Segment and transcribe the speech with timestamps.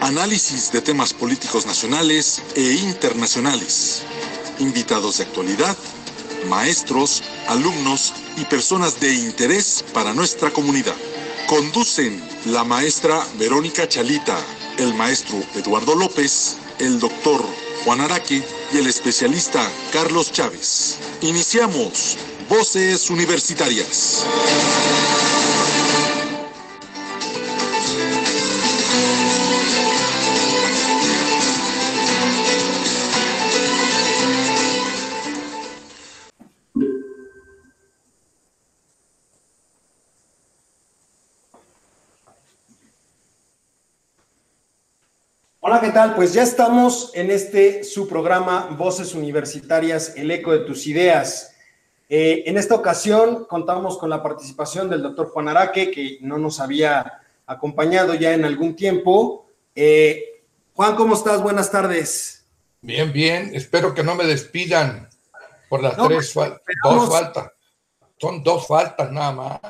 [0.00, 4.02] Análisis de temas políticos nacionales e internacionales.
[4.60, 5.76] Invitados de actualidad,
[6.48, 10.94] maestros, alumnos y personas de interés para nuestra comunidad.
[11.48, 14.38] Conducen la maestra Verónica Chalita,
[14.78, 17.44] el maestro Eduardo López, el doctor
[17.84, 18.42] Juan Araque
[18.72, 20.96] y el especialista Carlos Chávez.
[21.22, 22.16] Iniciamos
[22.48, 24.24] Voces Universitarias.
[45.70, 46.14] Hola, ¿qué tal?
[46.14, 51.54] Pues ya estamos en este su programa Voces Universitarias, el eco de tus ideas.
[52.08, 56.58] Eh, en esta ocasión contamos con la participación del doctor Juan Araque, que no nos
[56.58, 59.50] había acompañado ya en algún tiempo.
[59.74, 61.42] Eh, Juan, ¿cómo estás?
[61.42, 62.46] Buenas tardes.
[62.80, 63.50] Bien, bien.
[63.52, 65.06] Espero que no me despidan
[65.68, 66.62] por las tres faltas.
[66.82, 67.52] Dos faltas.
[68.16, 69.60] Son dos faltas nada más.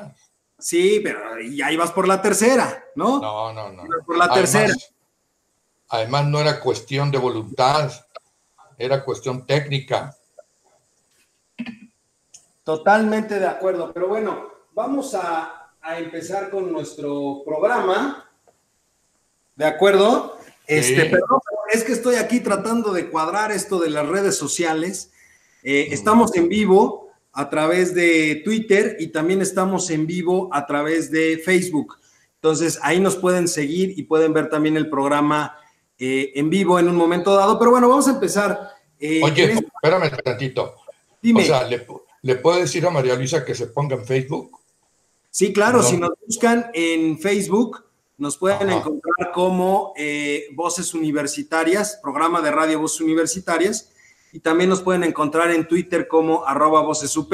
[0.57, 3.19] Sí, pero ya ibas por la tercera, ¿no?
[3.19, 3.83] No, no, no.
[4.05, 4.73] Por la tercera.
[5.89, 7.91] Además, no era cuestión de voluntad,
[8.77, 10.15] era cuestión técnica.
[12.63, 18.29] Totalmente de acuerdo, pero bueno, vamos a, a empezar con nuestro programa.
[19.55, 20.37] ¿De acuerdo?
[20.67, 21.09] Este, Sí.
[21.09, 21.39] perdón,
[21.73, 25.11] es que estoy aquí tratando de cuadrar esto de las redes sociales.
[25.63, 31.09] Eh, estamos en vivo a través de Twitter y también estamos en vivo a través
[31.09, 31.97] de Facebook.
[32.35, 35.57] Entonces, ahí nos pueden seguir y pueden ver también el programa
[35.99, 37.59] eh, en vivo en un momento dado.
[37.59, 38.69] Pero bueno, vamos a empezar.
[38.99, 40.75] Eh, Oye, este- espérame tantito.
[41.21, 41.43] dime.
[41.43, 41.85] O sea, ¿le,
[42.21, 44.59] ¿le puedo decir a María Luisa que se ponga en Facebook?
[45.29, 45.83] Sí, claro, No.
[45.83, 47.83] si nos buscan en Facebook,
[48.17, 48.79] nos pueden Ajá.
[48.79, 53.91] encontrar como eh, Voces Universitarias, programa de radio Voces Universitarias,
[54.33, 57.31] y también nos pueden encontrar en Twitter como arroba Voces UP.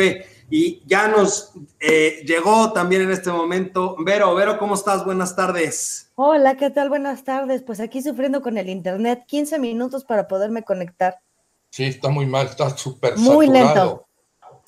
[0.50, 5.04] Y ya nos eh, llegó también en este momento, Vero, Vero, ¿cómo estás?
[5.04, 6.12] Buenas tardes.
[6.16, 6.90] Hola, ¿qué tal?
[6.90, 7.64] Buenas tardes.
[7.64, 11.20] Pues aquí sufriendo con el internet, 15 minutos para poderme conectar.
[11.72, 13.76] Sí, está muy mal, está súper Muy saturado.
[13.76, 14.06] lento.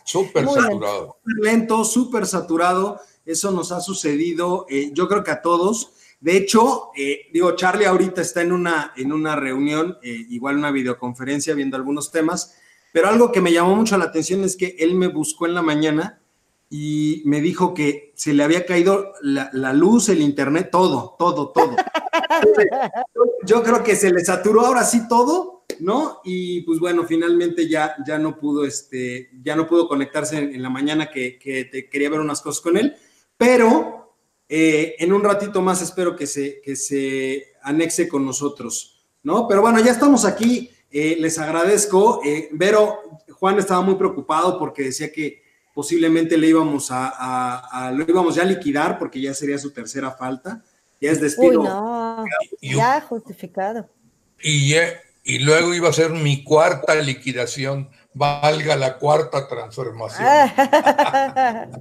[0.03, 1.17] Súper Muy saturado.
[1.23, 2.99] Súper lento, súper saturado.
[3.25, 5.93] Eso nos ha sucedido, eh, yo creo que a todos.
[6.19, 10.71] De hecho, eh, digo, Charlie ahorita está en una, en una reunión, eh, igual una
[10.71, 12.55] videoconferencia, viendo algunos temas,
[12.97, 15.61] pero algo que me llamó mucho la atención es que él me buscó en la
[15.61, 16.19] mañana
[16.67, 21.75] y me dijo que se le había caído la, luz, el internet, todo, todo, todo.
[23.45, 26.21] Yo creo que se le saturó ahora sí todo, ¿no?
[26.23, 30.63] Y pues bueno, finalmente ya, ya no pudo, este, ya no pudo conectarse en, en
[30.63, 32.95] la mañana que, que te quería ver unas cosas con él,
[33.37, 34.15] pero
[34.49, 39.47] eh, en un ratito más espero que se, que se anexe con nosotros, ¿no?
[39.47, 42.21] Pero bueno, ya estamos aquí, eh, les agradezco.
[42.25, 42.99] Eh, Vero,
[43.39, 45.43] Juan estaba muy preocupado porque decía que
[45.73, 49.71] posiblemente le íbamos a, a- a- lo íbamos ya a liquidar porque ya sería su
[49.71, 50.63] tercera falta,
[50.99, 51.61] ya es despido.
[51.61, 52.25] Uy, no,
[52.61, 53.87] ya justificado.
[54.41, 60.27] Y, eh, y luego iba a ser mi cuarta liquidación, valga la cuarta transformación.
[60.27, 61.67] Ah.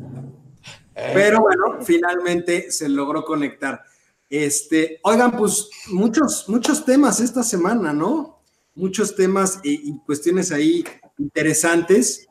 [0.99, 3.83] Eh, Pero bueno, finalmente se logró conectar.
[4.31, 8.36] Este, oigan, pues muchos, muchos temas esta semana, ¿no?
[8.77, 10.85] Muchos temas y, cuestiones ahí
[11.19, 12.29] interesantes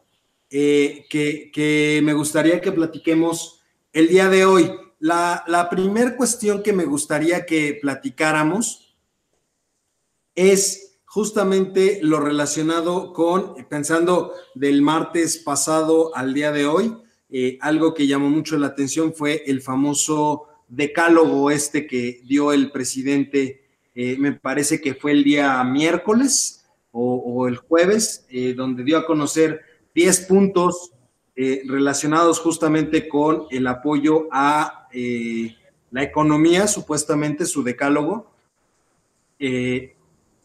[0.50, 3.61] eh, que, que me gustaría que platiquemos
[3.91, 4.72] el día de hoy.
[5.00, 8.95] La, la primera cuestión que me gustaría que platicáramos
[10.35, 16.95] es justamente lo relacionado con, pensando del martes pasado al día de hoy,
[17.30, 22.71] eh, algo que llamó mucho la atención fue el famoso decálogo este que dio el
[22.71, 23.64] presidente,
[23.95, 29.06] eh, me parece que fue el día miércoles o, el jueves, eh, donde dio a
[29.06, 29.62] conocer
[29.95, 30.92] 10 puntos
[31.36, 34.88] eh, relacionados justamente con el apoyo a
[35.92, 38.31] la economía, supuestamente su decálogo.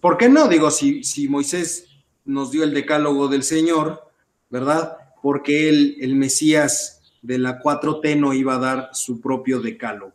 [0.01, 0.49] ¿Por qué no?
[0.49, 1.87] Digo, si, si Moisés
[2.25, 4.11] nos dio el decálogo del Señor,
[4.49, 4.97] ¿verdad?
[5.23, 10.15] Porque el, el Mesías de la 4T no iba a dar su propio decálogo,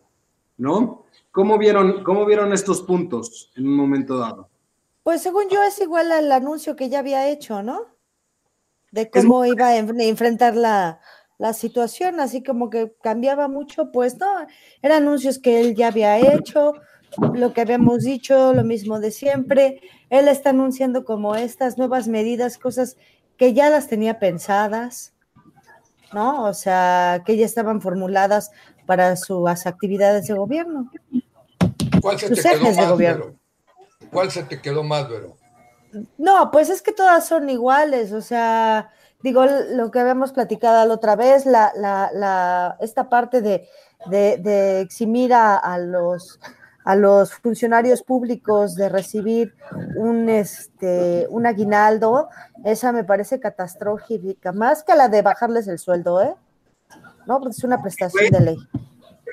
[0.57, 1.04] ¿no?
[1.35, 4.49] ¿Cómo vieron, cómo vieron estos puntos en un momento dado?
[5.03, 7.87] Pues según yo es igual al anuncio que ya había hecho, ¿no?
[8.89, 11.01] De cómo iba a enfrentar la,
[11.37, 14.27] la situación, así como que cambiaba mucho, pues no,
[14.81, 16.75] eran anuncios que él ya había hecho,
[17.33, 19.81] lo que habíamos dicho, lo mismo de siempre.
[20.09, 22.95] Él está anunciando como estas nuevas medidas, cosas
[23.35, 25.13] que ya las tenía pensadas,
[26.13, 26.45] ¿no?
[26.45, 28.51] O sea, que ya estaban formuladas
[28.85, 30.89] para sus actividades de gobierno.
[32.01, 33.25] ¿Cuál se te quedó más, gobierno.
[34.11, 35.35] ¿Cuál se te quedó más, Vero?
[36.17, 38.89] No, pues es que todas son iguales, o sea,
[39.21, 43.67] digo, lo que habíamos platicado la otra vez, la, la, esta parte de,
[44.07, 46.39] de, eximir a, los
[46.83, 49.55] a los funcionarios públicos de recibir
[49.95, 52.29] un, este, un aguinaldo,
[52.63, 56.35] esa me parece catastrófica, más que la de bajarles el sueldo, ¿eh?
[57.27, 58.57] No, porque es una prestación de ley.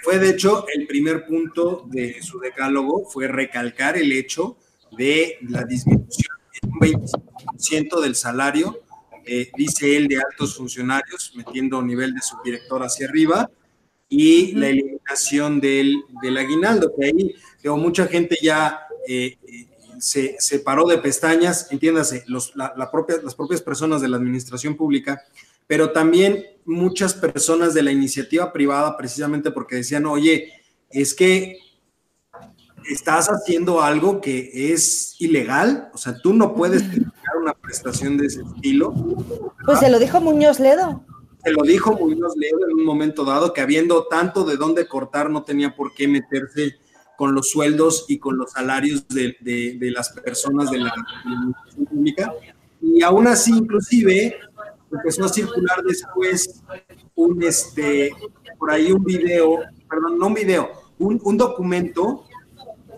[0.02, 4.56] Fue, de hecho, el primer punto de su decálogo, fue recalcar el hecho
[4.96, 8.80] de la disminución en un 25% del salario,
[9.24, 13.48] eh, dice él, de altos funcionarios, metiendo nivel de subdirector hacia arriba,
[14.08, 19.38] y la eliminación del, del aguinaldo, que ahí digo, mucha gente ya eh,
[19.98, 24.76] se, se, paró de pestañas, entiéndase, los, la, propia, las propias personas de la administración
[24.76, 25.22] pública,
[25.72, 30.52] pero también muchas personas de la iniciativa privada, precisamente porque decían, oye,
[30.90, 31.60] es que
[32.90, 37.08] estás haciendo algo que es ilegal, o sea, tú no puedes tener
[37.40, 38.92] una prestación de ese estilo.
[39.64, 41.06] Pues se lo dijo Muñoz Ledo
[41.42, 45.30] se lo dijo Muñoz Ledo en un momento dado, que habiendo tanto de dónde cortar,
[45.30, 46.74] no tenía por qué meterse
[47.16, 50.92] con los sueldos y con los salarios de, las personas de la,
[51.24, 52.34] administración pública.
[52.82, 54.36] Y aún así, inclusive,
[54.92, 56.62] empezó a circular después
[57.14, 58.14] un, este,
[58.58, 59.58] por ahí un video,
[59.88, 62.24] perdón, no un video, un, un documento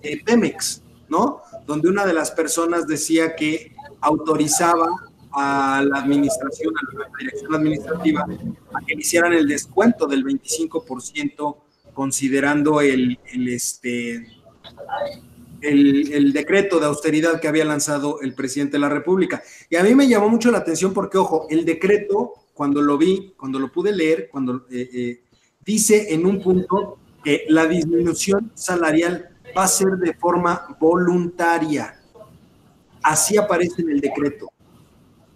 [0.02, 1.40] de Pemex, ¿no?
[1.66, 4.86] Donde una de las personas decía que autorizaba
[5.32, 8.26] a la administración, a la dirección administrativa,
[8.72, 11.56] a que hicieran el descuento del 25%,
[11.92, 14.26] considerando el, el este,
[15.64, 19.42] el, el, decreto de austeridad que había lanzado el presidente de la República.
[19.68, 23.34] Y a mí me llamó mucho la atención porque, ojo, el decreto, cuando lo vi,
[23.36, 25.22] cuando lo pude leer, cuando eh, eh,
[25.64, 32.00] dice en un punto que la disminución salarial va a ser de forma voluntaria.
[33.02, 34.50] Así aparece en el decreto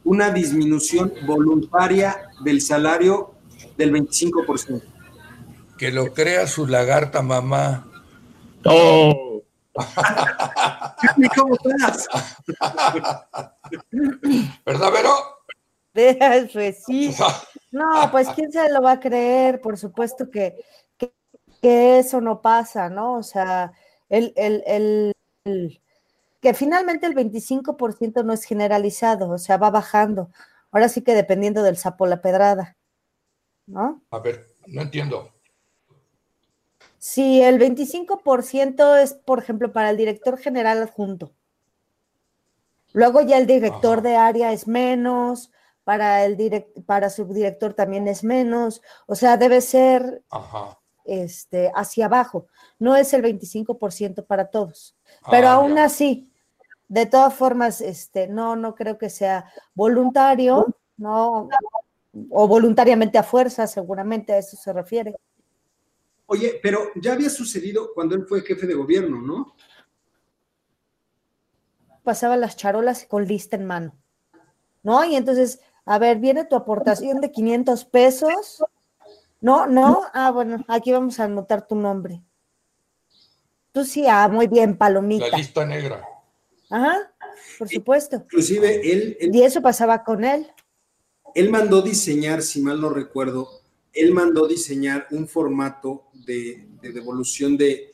[0.05, 3.35] una disminución voluntaria del salario
[3.77, 4.83] del 25%.
[5.77, 7.87] Que lo crea su lagarta mamá.
[8.65, 9.28] ¡Oh!
[11.37, 12.09] ¿Cómo estás?
[14.65, 15.15] ¿Verdad, Vero?
[16.53, 17.15] Pues sí.
[17.71, 20.57] No, pues quién se lo va a creer, por supuesto que,
[20.97, 23.19] que, eso no pasa, ¿no?
[23.19, 23.73] O sea,
[24.09, 25.83] el, el, el
[26.41, 30.31] que finalmente el 25% no es generalizado, o sea, va bajando.
[30.71, 32.79] Ahora sí que dependiendo del sapo la pedrada,
[33.67, 34.03] ¿no?
[34.11, 35.31] A ver, no entiendo.
[37.11, 41.33] Sí, el 25% es, por ejemplo, para el director general adjunto.
[42.93, 45.51] Luego ya el director de área es menos,
[45.85, 50.23] para el direct, para subdirector también es menos, o sea, debe ser
[51.07, 52.49] Este, hacia abajo.
[52.79, 54.95] No es el 25% para todos.
[55.31, 56.31] Pero ah, aún así,
[56.89, 60.67] de todas formas, este, no, no creo que sea voluntario,
[60.99, 61.49] no,
[62.29, 65.17] o voluntariamente a fuerza, seguramente a eso se refiere.
[66.31, 69.55] Oye, pero ya había sucedido cuando él fue jefe de gobierno, ¿no?
[72.03, 73.97] Pasaba las charolas con lista en mano,
[74.83, 75.03] ¿no?
[75.07, 78.63] Y entonces, a ver, viene tu aportación de 500 pesos.
[79.41, 82.23] No, no, ah, bueno, aquí vamos a anotar tu nombre.
[83.73, 85.29] Tú sí, ah, muy bien, palomita.
[85.29, 86.07] La lista negra.
[86.69, 87.11] Ajá,
[87.59, 88.17] por supuesto.
[88.17, 90.47] Inclusive él, Y eso pasaba con él.
[91.35, 93.49] Él mandó diseñar, si mal no recuerdo,
[93.93, 97.93] él mandó diseñar un formato de, devolución de,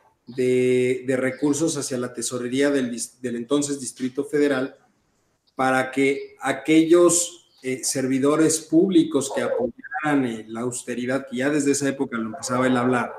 [1.17, 4.77] recursos hacia la tesorería del, entonces Distrito Federal
[5.55, 11.89] para que aquellos eh, servidores públicos que apoyaran eh, la austeridad, que ya desde esa
[11.89, 13.15] época lo empezaba él a hablar,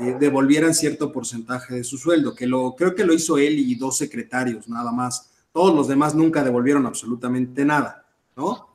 [0.00, 3.74] eh, devolvieran cierto porcentaje de su sueldo, que lo creo que lo hizo él y
[3.74, 5.30] dos secretarios nada más.
[5.52, 8.68] Todos los demás nunca devolvieron absolutamente nada, ¿no?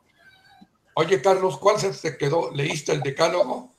[0.96, 2.52] Oye, Carlos, ¿cuál se te quedó?
[2.52, 3.73] ¿Leíste el decálogo?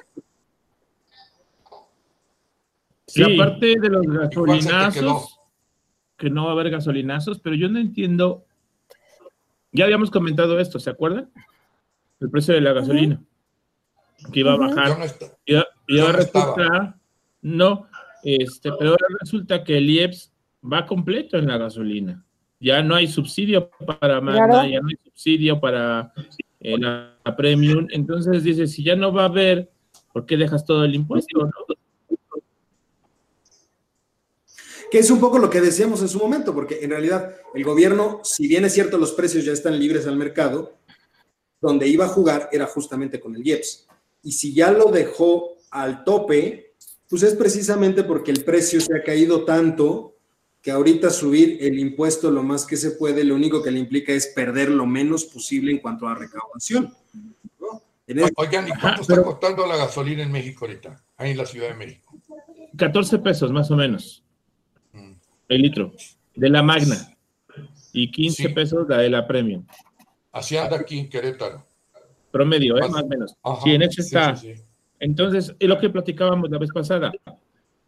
[3.07, 5.39] Sí, aparte de los gasolinazos,
[6.17, 8.45] que no va a haber gasolinazos, pero yo no entiendo.
[9.73, 11.31] Ya habíamos comentado esto, ¿se acuerdan?
[12.21, 13.21] El precio de la gasolina,
[14.33, 14.97] que iba a bajar.
[15.45, 16.97] y, ahora
[17.43, 17.87] no,
[18.23, 20.33] este, pero ahora resulta que el IEPS
[20.73, 22.25] va completo en la gasolina.
[22.59, 23.71] Ya no hay subsidio
[24.01, 26.13] para Magna, ya no hay subsidio para
[26.61, 27.87] eh, la, Premium.
[27.91, 29.71] Entonces dice, si ya no va a haber,
[30.13, 31.51] ¿por qué dejas todo el impuesto?
[34.95, 38.21] Que es un poco lo que decíamos en su momento, porque en realidad el gobierno,
[38.23, 40.79] si bien es cierto los precios ya están libres al mercado,
[41.61, 43.89] donde iba a jugar era justamente con el IEPS.
[44.23, 46.77] Y si ya lo dejó al tope,
[47.11, 50.15] pues es precisamente porque el precio se ha caído tanto
[50.63, 54.13] que ahorita subir el impuesto lo más que se puede, lo único que le implica
[54.13, 56.95] es perder lo menos posible en cuanto a recaudación.
[58.37, 61.03] Oigan, ¿y cuánto está costando la gasolina en México ahorita?
[61.17, 62.17] Ahí en la Ciudad de México.
[62.77, 64.24] 14 pesos más o menos.
[65.49, 65.93] El litro.
[66.35, 66.97] De la Magna.
[67.93, 69.65] Y 15 pesos la de la Premium.
[70.33, 71.65] Así anda aquí en Querétaro.
[72.31, 72.89] Promedio, ¿eh?
[72.89, 73.37] Más o menos.
[73.63, 74.35] sí, en eso está.
[74.99, 77.13] Entonces, es lo que platicábamos la vez pasada.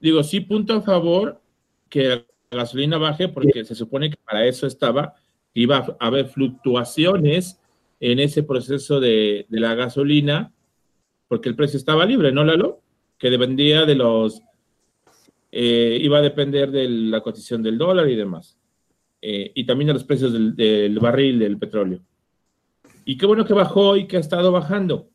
[0.01, 1.41] Digo, sí, punto a favor
[1.89, 2.09] que
[2.51, 5.15] la gasolina baje porque se supone que para eso estaba,
[5.55, 7.59] iba a haber fluctuaciones
[8.01, 10.53] en ese proceso de, la gasolina,
[11.29, 12.83] porque el precio estaba libre, ¿no, Lalo?
[13.19, 14.43] Que dependía de los,
[15.59, 18.59] eh, iba a depender de la cotización del dólar y demás.
[19.23, 22.01] Eh, y también de los precios del, del, barril del petróleo.
[23.07, 25.09] Y qué bueno que bajó y que ha estado bajando.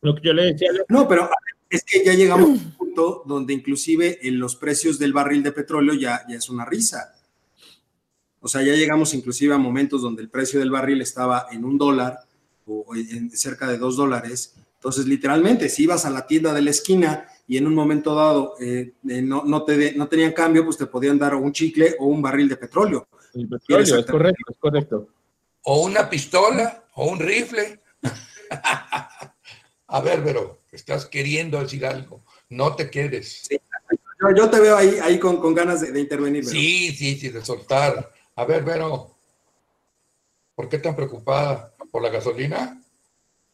[0.00, 0.70] Lo que yo le decía.
[0.88, 1.28] No, pero
[1.68, 5.52] es que ya llegamos a un punto donde inclusive en los precios del barril de
[5.52, 7.14] petróleo ya, ya es una risa.
[8.40, 11.76] O sea, ya llegamos inclusive a momentos donde el precio del barril estaba en un
[11.76, 12.20] dólar
[12.66, 14.54] o en cerca de dos dólares.
[14.76, 18.54] Entonces, literalmente, si ibas a la tienda de la esquina y en un momento dado
[18.60, 22.06] eh, eh, no, no, te no tenían cambio, pues te podían dar un chicle o
[22.06, 23.08] un barril de petróleo.
[23.34, 25.08] El petróleo, es correcto, es correcto.
[25.62, 27.80] O una pistola o un rifle.
[29.88, 33.48] a ver, pero estás queriendo decir algo, no te quedes.
[34.36, 36.44] Yo, te veo ahí, ahí con, ganas de, intervenir.
[36.44, 38.12] Sí, sí, sí, de soltar.
[38.34, 39.14] A ver, Vero,
[40.54, 41.72] ¿por qué tan preocupada?
[41.90, 42.82] ¿Por la gasolina?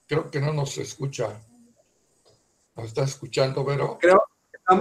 [0.06, 1.42] Creo que no nos escucha.
[2.76, 3.98] ¿Nos estás escuchando, Vero?
[4.00, 4.22] Creo,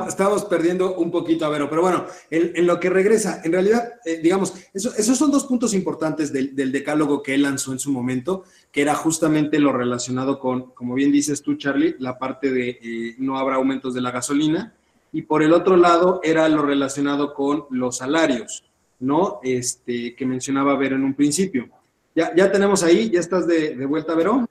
[0.08, 4.20] estamos perdiendo un poquito a Vero, pero bueno, en, lo que regresa, en realidad, eh,
[4.22, 8.82] digamos, esos son dos puntos importantes del, decálogo que él lanzó en su momento, que
[8.82, 13.38] era justamente lo relacionado con, como bien dices tú, Charlie, la parte de eh, no
[13.38, 14.74] habrá aumentos de la gasolina,
[15.12, 18.64] y por el otro lado era lo relacionado con los salarios,
[19.00, 19.42] ¿no?
[19.44, 21.68] Este, que mencionaba Vero en un principio.
[22.16, 24.48] Ya, ya tenemos ahí, ya estás de, vuelta, Vero.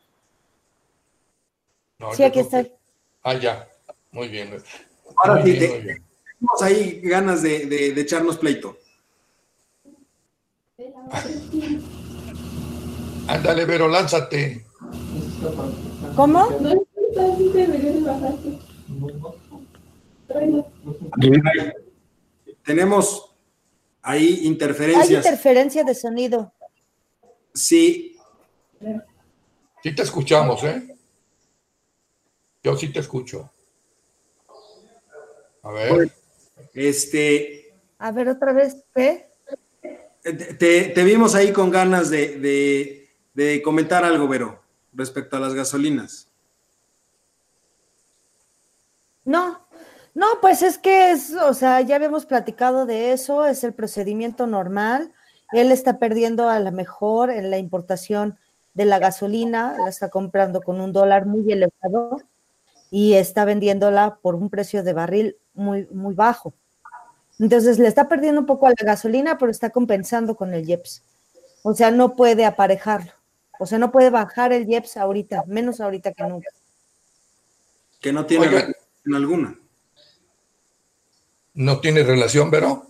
[2.13, 2.80] sí, aquí estoy.
[3.23, 3.69] Ah, ya,
[4.13, 4.63] muy bien.
[5.17, 8.77] Ahora sí, tenemos ahí ganas de, echarnos pleito.
[13.27, 14.65] Ándale, Vero, lánzate.
[16.17, 16.49] ¿Cómo?
[22.65, 23.35] Tenemos
[24.03, 25.09] ahí interferencias.
[25.09, 26.53] Hay interferencia de sonido.
[27.53, 28.17] Sí.
[29.83, 30.90] Sí te escuchamos, ¿eh?
[32.63, 33.51] Yo sí te escucho.
[35.63, 36.13] A ver.
[36.75, 37.75] Este.
[37.99, 39.31] A ver, otra vez, ¿qué?
[40.23, 43.09] Te, vimos ahí con ganas de,
[43.65, 44.63] comentar algo, Vero,
[44.93, 46.29] respecto a las gasolinas.
[49.25, 49.67] No,
[50.15, 54.47] no, pues es que es, o sea, ya habíamos platicado de eso, es el procedimiento
[54.47, 55.13] normal.
[55.53, 58.39] Él está perdiendo a lo mejor en la importación
[58.75, 62.19] de la gasolina, la está comprando con un dólar muy elevado
[62.91, 66.55] y está vendiéndola por un precio de barril muy, muy bajo.
[67.39, 71.03] Entonces le está perdiendo un poco a la gasolina, pero está compensando con el IEPS.
[71.63, 73.13] O sea, no puede aparejarlo.
[73.59, 76.49] O sea, no puede bajar el IEPS ahorita, menos ahorita que nunca.
[78.01, 79.59] Que no tiene relación alguna.
[81.55, 82.87] ¿No tiene relación, Vero?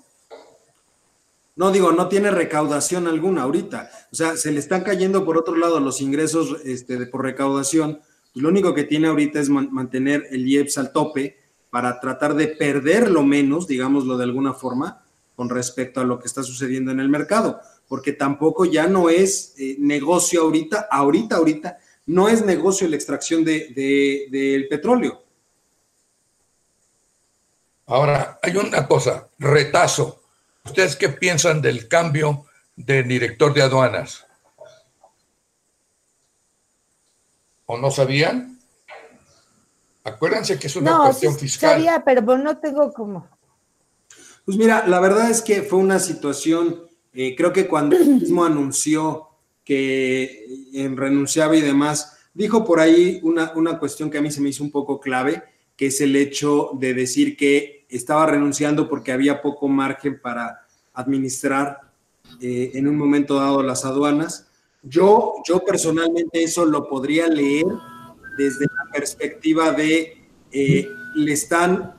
[1.57, 3.90] No, digo, no tiene recaudación alguna ahorita.
[4.12, 8.00] O sea, se le están cayendo por otro lado los ingresos este, de, por recaudación.
[8.34, 11.37] Lo único que tiene ahorita es mantener el IEPS al tope
[11.70, 15.02] para tratar de perder lo menos, digámoslo de alguna forma,
[15.37, 19.54] con respecto a lo que está sucediendo en el mercado, porque tampoco ya no es
[19.58, 25.22] eh, negocio ahorita, ahorita, ahorita, no es negocio la extracción del de, petróleo.
[27.87, 30.22] Ahora, hay una cosa, retazo.
[30.64, 32.44] ¿Ustedes qué piensan del cambio
[32.76, 34.26] de director de aduanas?
[37.72, 38.58] ¿O no sabían?
[40.02, 41.74] Acuérdense que es una cuestión fiscal.
[41.76, 43.28] Sabía, pero no tengo como.
[44.44, 48.44] Pues mira, la verdad es que fue una situación, eh, creo que cuando él mismo
[48.44, 49.28] anunció
[49.64, 54.40] que en renunciaba y demás, dijo por ahí una, una cuestión que a mí se
[54.40, 55.44] me hizo un poco clave,
[55.76, 61.78] que es el hecho de decir que estaba renunciando porque había poco margen para administrar
[62.40, 64.50] eh, en un momento dado las aduanas.
[64.82, 67.66] Yo, yo personalmente eso lo podría leer
[68.38, 71.94] desde la perspectiva de eh, le están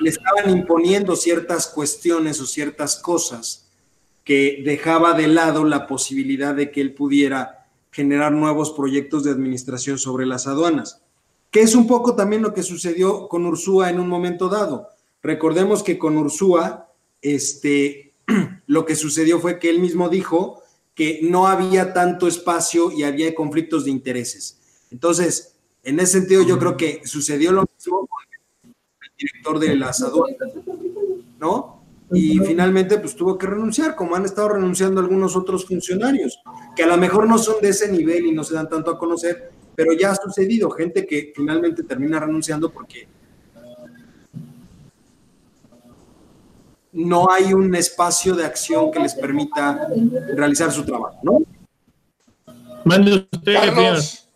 [0.00, 3.66] le estaban imponiendo ciertas cuestiones o ciertas cosas
[4.24, 9.98] que dejaba de lado la posibilidad de que él pudiera generar nuevos proyectos de administración
[9.98, 11.02] sobre las aduanas,
[11.50, 14.88] que es un poco también lo que sucedió con Ursúa en un momento dado.
[15.22, 18.12] Recordemos que con Ursúa, este,
[18.66, 20.62] lo que sucedió fue que él mismo dijo
[20.96, 24.58] que no había tanto espacio y había conflictos de intereses.
[24.90, 28.24] Entonces, en ese sentido, yo creo que sucedió lo mismo con
[28.64, 30.54] el director de las aduanas,
[31.38, 31.82] ¿no?
[32.12, 36.38] Y finalmente, pues tuvo que renunciar, como han estado renunciando algunos otros funcionarios,
[36.74, 38.98] que a lo mejor no son de ese nivel y no se dan tanto a
[38.98, 43.06] conocer, pero ya ha sucedido, gente que finalmente termina renunciando porque
[46.96, 49.86] no hay un espacio de acción que les permita
[50.34, 51.38] realizar su trabajo, ¿no?
[52.84, 54.26] Mande usted, Carlos,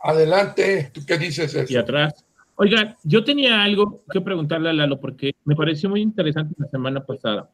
[0.00, 1.70] Adelante, ¿tú qué dices?
[1.70, 2.24] Y atrás.
[2.56, 7.04] Oigan, yo tenía algo que preguntarle a Lalo porque me pareció muy interesante la semana
[7.04, 7.50] pasada.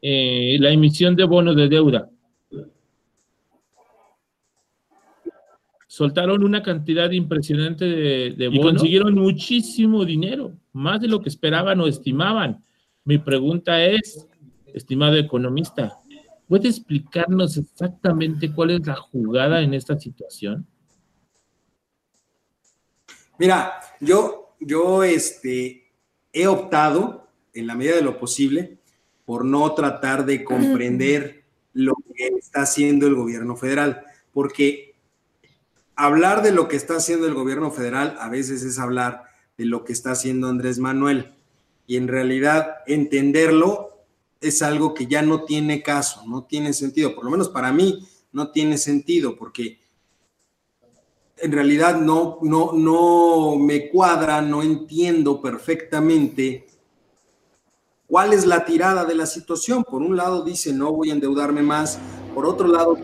[0.00, 2.08] Eh, la emisión de bonos de deuda.
[5.96, 11.30] Soltaron una cantidad impresionante de, de bonos y consiguieron muchísimo dinero, más de lo que
[11.30, 12.62] esperaban o estimaban.
[13.04, 14.28] Mi pregunta es,
[14.74, 15.98] estimado economista,
[16.46, 20.66] ¿puede explicarnos exactamente cuál es la jugada en esta situación?
[23.38, 25.94] Mira, yo, yo este,
[26.30, 28.76] he optado, en la medida de lo posible,
[29.24, 34.85] por no tratar de comprender lo que está haciendo el gobierno federal, porque
[35.96, 39.24] hablar de lo que está haciendo el gobierno federal a veces es hablar
[39.56, 41.34] de lo que está haciendo Andrés Manuel.
[41.86, 44.04] Y en realidad entenderlo
[44.40, 47.14] es algo que ya no tiene caso, no tiene sentido.
[47.14, 49.80] Por lo menos para mí no tiene sentido porque
[51.38, 56.66] en realidad no, no, no me cuadra, no entiendo perfectamente
[58.06, 59.84] cuál es la tirada de la situación.
[59.84, 61.98] Por un lado dice no voy a endeudarme más,
[62.34, 62.98] por otro lado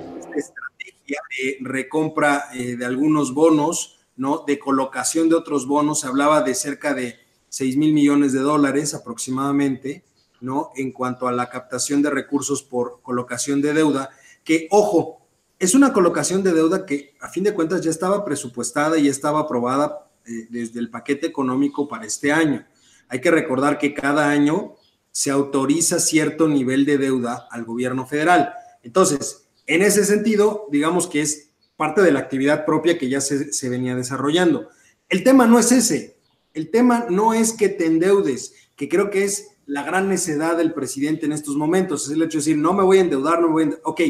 [1.30, 4.44] de recompra eh, de algunos bonos, ¿no?
[4.46, 8.94] De colocación de otros bonos, se hablaba de cerca de 6 mil millones de dólares
[8.94, 10.04] aproximadamente,
[10.40, 10.70] ¿no?
[10.76, 14.10] En cuanto a la captación de recursos por colocación de deuda,
[14.44, 15.22] que, ojo,
[15.58, 19.40] es una colocación de deuda que a fin de cuentas ya estaba presupuestada y estaba
[19.40, 22.66] aprobada eh, desde el paquete económico para este año.
[23.08, 24.74] Hay que recordar que cada año
[25.12, 28.54] se autoriza cierto nivel de deuda al gobierno federal.
[28.82, 33.68] Entonces, en ese sentido, digamos que es parte de la actividad propia que ya se,
[33.68, 34.68] venía desarrollando.
[35.08, 36.16] El tema no es ese,
[36.54, 40.74] el tema no es que te endeudes, que creo que es la gran necedad del
[40.74, 43.48] presidente en estos momentos, es el hecho de decir, no me voy a endeudar, no
[43.48, 43.86] me voy a endeudar.
[43.86, 44.00] Ok,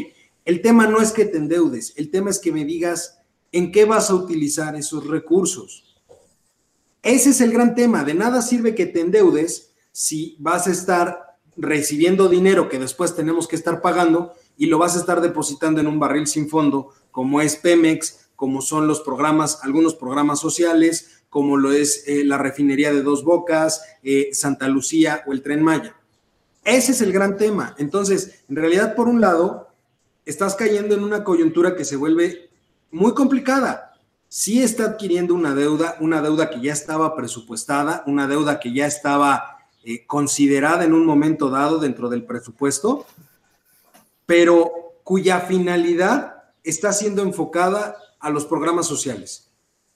[0.45, 3.19] el tema no es que te endeudes, el tema es que me digas
[3.51, 6.01] en qué vas a utilizar esos recursos.
[7.01, 11.37] Ese es el gran tema, de nada sirve que te endeudes si vas a estar
[11.55, 15.87] recibiendo dinero que después tenemos que estar pagando y lo vas a estar depositando en
[15.87, 21.57] un barril sin fondo, como es Pemex, como son los programas, algunos programas sociales, como
[21.57, 25.95] lo es eh, la refinería de Dos Bocas, eh, Santa Lucía o el Tren Maya.
[26.63, 27.75] Ese es el gran tema.
[27.77, 29.69] Entonces, en realidad, por un lado,
[30.25, 32.49] estás cayendo en una coyuntura que se vuelve
[32.91, 33.93] muy complicada.
[34.29, 38.85] Sí está adquiriendo una deuda, una deuda que ya estaba presupuestada, una deuda que ya
[38.85, 43.05] estaba eh, considerada en un momento dado dentro del presupuesto,
[44.25, 49.51] pero cuya finalidad está siendo enfocada a los programas sociales.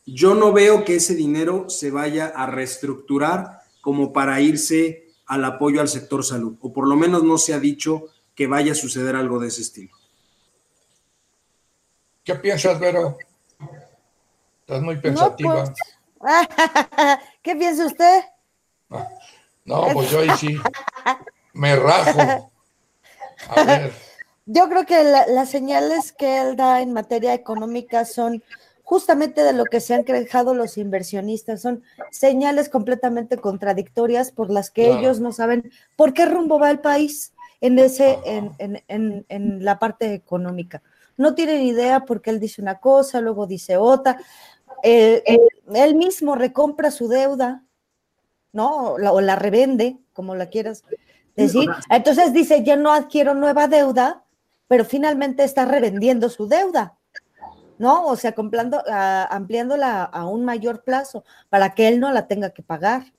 [0.05, 5.81] Yo no veo que ese dinero se vaya a reestructurar como para irse al apoyo
[5.81, 9.15] al sector salud, o por lo menos no se ha dicho que vaya a suceder
[9.15, 9.95] algo de ese estilo.
[12.23, 13.17] ¿Qué piensas, Vero?
[14.61, 15.63] Estás muy pensativa.
[15.63, 15.71] Pues,
[17.41, 18.21] ¿Qué piensa usted?
[19.65, 20.57] No, pues yo ahí sí
[21.53, 22.51] me rajo.
[23.49, 24.06] A ver.
[24.49, 28.41] Yo creo que las señales que él da en materia económica son
[28.81, 34.71] justamente de lo que se han quejado los inversionistas, son señales completamente contradictorias por las
[34.71, 39.65] que ellos no saben por qué rumbo va el país en, ese, en, en, en,
[39.65, 40.81] la parte económica.
[41.17, 44.17] No tienen idea porque él dice una cosa, luego dice otra.
[44.83, 45.37] Eh, eh,
[45.73, 47.65] él mismo recompra su deuda,
[48.53, 48.93] ¿no?
[48.93, 50.85] o la revende, como la quieras
[51.35, 51.69] decir.
[51.89, 54.23] Entonces dice, ya no adquiero nueva deuda,
[54.67, 56.97] pero finalmente está revendiendo su deuda,
[57.77, 58.05] ¿no?
[58.05, 62.51] O sea, comprando, uh, ampliándola a un mayor plazo para que él no la tenga
[62.51, 63.13] que pagar.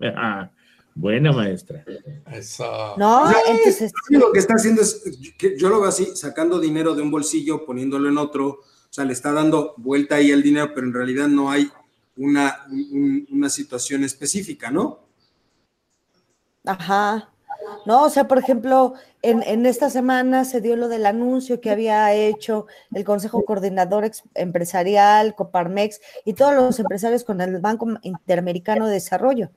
[0.00, 0.50] Ah,
[0.94, 1.84] Buena maestra.
[2.32, 2.94] Eso.
[2.96, 3.92] No, entonces.
[4.10, 5.02] Lo que está haciendo es,
[5.36, 9.04] que yo lo veo así, sacando dinero de un bolsillo, poniéndolo en otro, o sea,
[9.04, 11.68] le está dando vuelta ahí el dinero, pero en realidad no hay
[12.16, 12.66] una,
[13.30, 15.00] una situación específica, ¿no?
[16.64, 17.28] Ajá.
[17.86, 21.70] No, o sea, por ejemplo, en, en, esta semana se dio lo del anuncio que
[21.70, 28.86] había hecho el Consejo Coordinador Empresarial, Coparmex y todos los empresarios con el Banco Interamericano
[28.86, 29.50] de Desarrollo.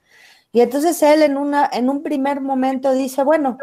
[0.51, 3.57] Y entonces él en, una, en un primer momento dice, bueno,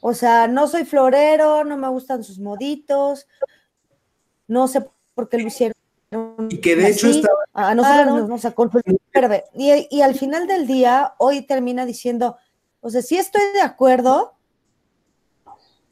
[0.00, 3.26] o sea, no soy florero, no me gustan sus moditos,
[4.46, 5.74] no sé por qué lo hicieron.
[6.48, 7.28] Y que de hecho está...
[7.52, 8.70] A nosotros nos sacó
[9.54, 12.36] y, y al final del día, hoy termina diciendo,
[12.80, 14.34] o sea, sí estoy de acuerdo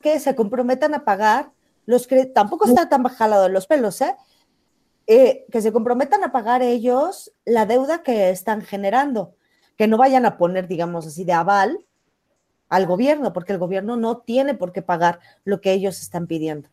[0.01, 1.53] que se comprometan a pagar
[1.87, 4.15] los que tampoco está tan bajado de los pelos, ¿eh?
[5.07, 5.47] ¿eh?
[5.51, 9.35] Que se comprometan a pagar ellos la deuda que están generando,
[9.77, 11.87] que no vayan a poner, digamos así, de aval
[12.69, 16.69] al gobierno, porque el gobierno no tiene por qué pagar lo que ellos están pidiendo.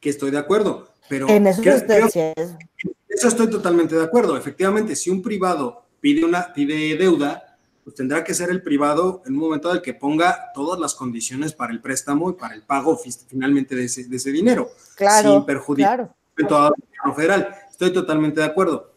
[0.00, 1.28] Que estoy de acuerdo, pero...
[1.28, 4.36] En eso, eso estoy totalmente de acuerdo.
[4.36, 7.49] Efectivamente, si un privado pide, una, pide deuda,
[7.84, 11.52] pues tendrá que ser el privado en un momento del que ponga todas las condiciones
[11.52, 15.46] para el préstamo y para el pago finalmente de ese, de ese dinero, claro, sin
[15.46, 16.14] perjudicar
[16.48, 17.54] al gobierno federal.
[17.70, 18.92] Estoy totalmente de acuerdo.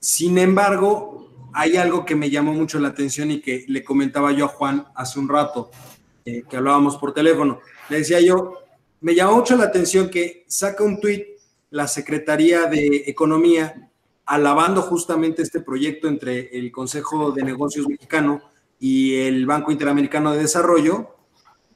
[0.00, 4.44] Sin embargo, hay algo que me llamó mucho la atención y que le comentaba yo
[4.44, 5.70] a Juan hace un rato,
[6.24, 7.60] eh, que hablábamos por teléfono.
[7.88, 8.58] Le decía yo,
[9.00, 11.24] me llamó mucho la atención que saca un tuit
[11.70, 13.90] la Secretaría de Economía
[14.26, 18.42] alabando justamente este proyecto entre el Consejo de Negocios Mexicano
[18.78, 21.14] y el Banco Interamericano de Desarrollo,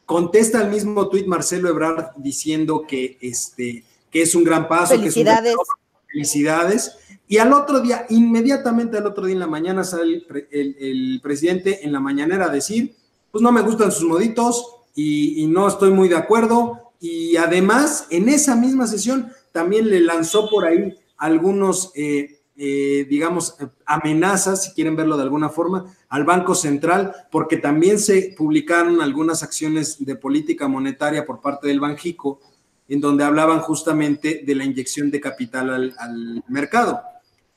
[0.05, 4.97] contesta el mismo tuit Marcelo Ebrard diciendo que, este, que es un gran paso.
[4.97, 5.55] Felicidades.
[5.55, 6.97] Que felicidades.
[7.29, 11.93] Y al otro día, inmediatamente al otro día en la mañana sale el, presidente en
[11.93, 12.97] la mañanera a decir,
[13.31, 16.93] pues no me gustan sus moditos y, no estoy muy de acuerdo.
[16.99, 23.57] Y además, en esa misma sesión, también le lanzó por ahí algunos eh, eh, digamos,
[23.87, 29.43] amenazas, si quieren verlo de alguna forma, al Banco Central, porque también se publicaron algunas
[29.43, 32.39] acciones de política monetaria por parte del Banjico,
[32.87, 37.01] en donde hablaban justamente de la inyección de capital al, mercado.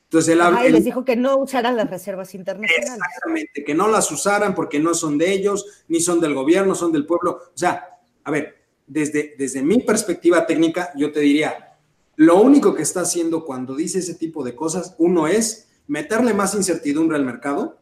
[0.04, 2.88] Entonces él, Ajá, les dijo que no usaran las reservas internacionales.
[2.88, 6.92] Exactamente, que no las usaran porque no son de ellos, ni son del gobierno, son
[6.92, 7.40] del pueblo.
[7.54, 11.73] O sea, a ver, desde, desde mi perspectiva técnica, yo te diría,
[12.16, 16.54] lo único que está haciendo cuando dice ese tipo de cosas, uno es meterle más
[16.54, 17.78] incertidumbre al mercado.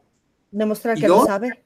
[0.50, 1.64] Demostrar que no sabe.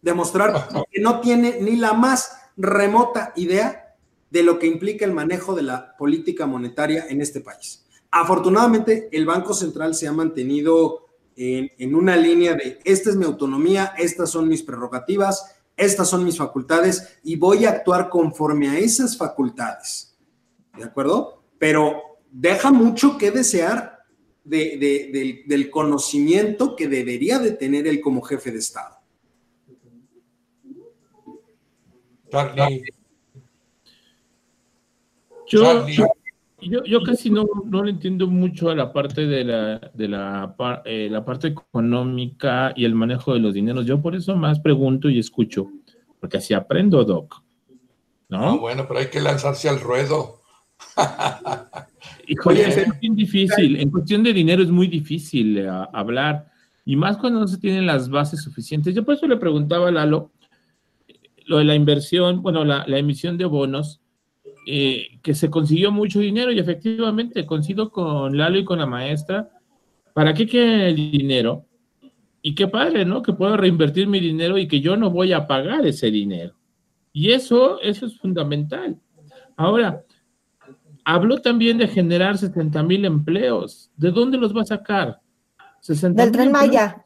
[0.00, 3.96] Demostrar que no tiene ni la más remota idea
[4.30, 7.84] de lo que implica el manejo de la política monetaria en este país.
[8.10, 13.24] Afortunadamente, el Banco Central se ha mantenido en, en, una línea de, esta es mi
[13.24, 18.78] autonomía, estas son mis prerrogativas, estas son mis facultades y voy a actuar conforme a
[18.78, 20.16] esas facultades.
[20.76, 21.41] ¿De acuerdo?
[21.62, 24.00] Pero deja mucho que desear
[24.42, 28.96] del, conocimiento que debería de tener él como jefe de Estado.
[35.46, 35.86] Yo,
[36.58, 41.06] yo, casi no, no, le entiendo mucho a la parte de la, de la, eh,
[41.08, 43.86] la parte económica y el manejo de los dineros.
[43.86, 45.70] Yo por eso más pregunto y escucho,
[46.18, 47.40] porque así aprendo, Doc.
[48.28, 48.48] ¿No?
[48.48, 50.41] Ah, bueno, pero hay que lanzarse al ruedo.
[52.26, 53.76] Híjole, es bien difícil.
[53.80, 56.46] En cuestión de dinero es muy difícil eh, hablar.
[56.84, 58.94] Y más cuando no se tienen las bases suficientes.
[58.94, 60.32] Yo por eso le preguntaba a Lalo
[61.46, 64.00] lo de la inversión, bueno, la, emisión de bonos,
[64.66, 69.50] eh, que se consiguió mucho dinero y efectivamente coincido con Lalo y con la maestra.
[70.14, 71.66] ¿Para qué quieren el dinero?
[72.42, 73.22] Y qué padre, ¿no?
[73.22, 76.54] Que puedo reinvertir mi dinero y que yo no voy a pagar ese dinero.
[77.12, 78.98] Y eso, eso es fundamental.
[79.56, 80.04] Ahora,
[81.04, 83.90] Habló también de generar 60 mil empleos.
[83.96, 85.20] ¿De dónde los va a sacar?
[85.86, 87.04] del tren Maya.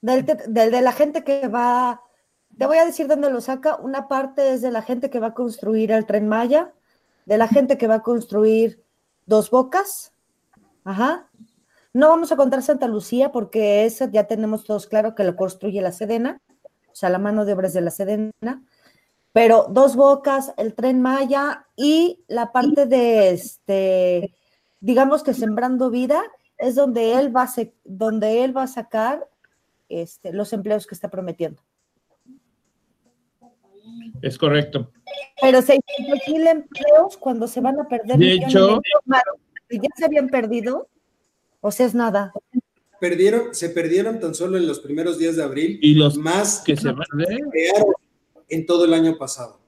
[0.00, 2.02] Del, de la gente que va.
[2.58, 3.76] Te voy a decir dónde lo saca.
[3.76, 6.72] Una parte es de la gente que va a construir el tren Maya,
[7.24, 8.82] de la gente que va a construir
[9.24, 10.12] dos bocas.
[10.84, 11.30] Ajá.
[11.94, 15.80] No vamos a contar Santa Lucía porque ese ya tenemos todos claro que lo construye
[15.82, 16.40] la Sedena,
[16.90, 18.62] o sea, la mano de obras de la Sedena
[19.32, 24.34] pero Dos Bocas, el tren Maya y la parte de este,
[24.80, 26.22] digamos que Sembrando Vida,
[26.58, 27.52] es donde él va a,
[27.84, 29.26] donde él va a sacar
[29.88, 31.62] este, los empleos que está prometiendo.
[34.20, 34.92] Es correcto.
[35.40, 38.16] Pero 600 mil empleos cuando se van a perder.
[38.18, 38.80] De hecho,
[39.70, 40.88] ya se habían perdido,
[41.60, 42.32] o sea, es nada.
[43.00, 46.76] perdieron, se perdieron tan solo en los primeros días de abril y los más que
[46.76, 47.92] se crearon
[48.48, 49.58] en todo el año pasado.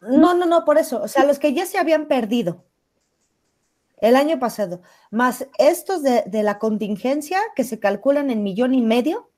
[0.00, 1.00] No, no, no, por eso.
[1.02, 2.64] O sea, los que ya se habían perdido
[4.00, 9.30] el año pasado, más estos de, la contingencia que se calculan en millón y medio,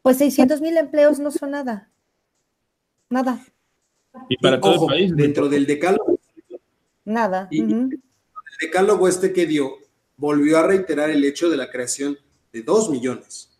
[0.00, 1.90] pues 600 mil empleos no son nada.
[3.10, 3.44] Nada.
[4.28, 5.16] Y para todo el país.
[5.16, 6.20] Dentro del decálogo.
[7.04, 7.48] Nada.
[7.50, 8.00] El
[8.60, 9.78] decálogo este que dio
[10.16, 12.16] volvió a reiterar el hecho de la creación
[12.52, 13.50] de 2 millones.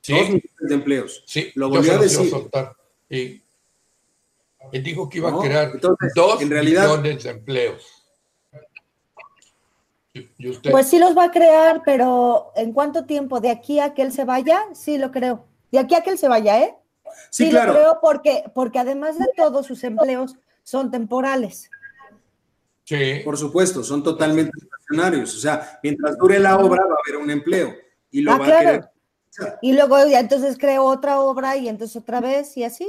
[0.00, 0.14] Sí.
[0.14, 1.22] Dos millones de empleos.
[1.26, 2.32] Sí, lo volvió a decir.
[4.72, 8.04] Él dijo que iba a crear 2 millones de empleos.
[10.70, 13.40] Pues sí los va a crear, pero ¿en cuánto tiempo?
[13.40, 14.62] ¿De aquí a que él se vaya?
[14.72, 15.44] Sí, lo creo.
[15.72, 16.76] De aquí a que él se vaya, ¿eh?
[17.30, 17.72] Sí, claro.
[17.72, 21.68] lo creo porque, porque además de todo, sus empleos son temporales.
[22.84, 23.20] Sí.
[23.24, 25.34] Por supuesto, son totalmente estacionarios.
[25.34, 27.74] O sea, mientras dure la obra va a haber un empleo.
[28.10, 28.90] Y lo ah, va a querer.
[29.62, 32.88] Y luego ya entonces creo otra obra y entonces otra vez y así.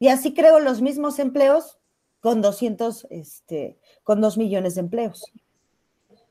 [0.00, 1.78] Y así creo los mismos empleos
[2.20, 5.24] con 200, este, con 2 millones de empleos.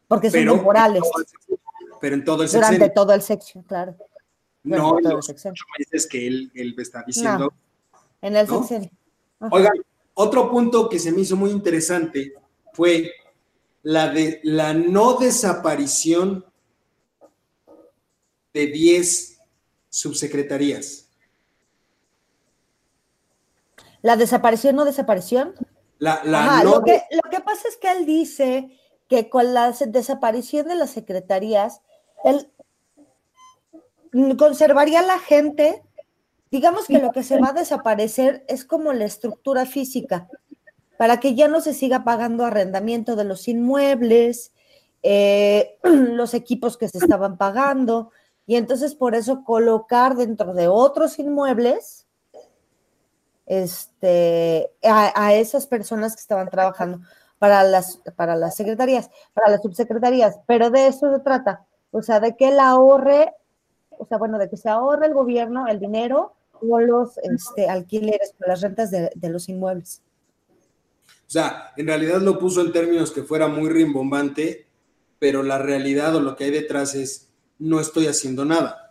[0.08, 1.04] Porque son temporales.
[2.02, 2.78] Pero en todo el sexenio.
[2.78, 3.96] Durante todo el sexo, claro.
[4.64, 5.30] No, en los
[5.78, 7.54] meses que él, él está diciendo.
[8.22, 8.90] en el sexenio.
[9.52, 9.74] Oigan,
[10.16, 12.34] otro punto que se me hizo muy interesante
[12.74, 13.12] fue
[13.84, 16.44] la de la no desaparición
[18.52, 19.40] de 10
[19.90, 21.09] subsecretarías.
[24.02, 25.56] ¿La desaparición no desaparición?
[26.00, 30.92] lo, que, lo que pasa es que él dice que con la desaparición de las
[30.92, 31.82] secretarías,
[32.24, 32.52] él
[34.38, 35.84] conservaría la gente.
[36.52, 40.28] Digamos que lo que se va a desaparecer es como la estructura física,
[40.98, 44.54] para que ya no se siga pagando arrendamiento de los inmuebles,
[45.04, 48.12] eh, los equipos que se estaban pagando,
[48.46, 52.08] y entonces por eso colocar dentro de otros inmuebles
[53.50, 57.02] este, a, esas personas que estaban trabajando
[57.40, 62.20] para las, para las secretarías, para las subsecretarías, pero de eso se trata, o sea,
[62.20, 63.34] de que él ahorre,
[63.90, 68.36] o sea, bueno, de que se ahorre el gobierno el dinero o los este, alquileres,
[68.38, 70.04] las rentas de, de los inmuebles.
[71.08, 74.68] O sea, en realidad lo puso en términos que fuera muy rimbombante,
[75.18, 78.89] pero la realidad o lo que hay detrás es, no estoy haciendo nada.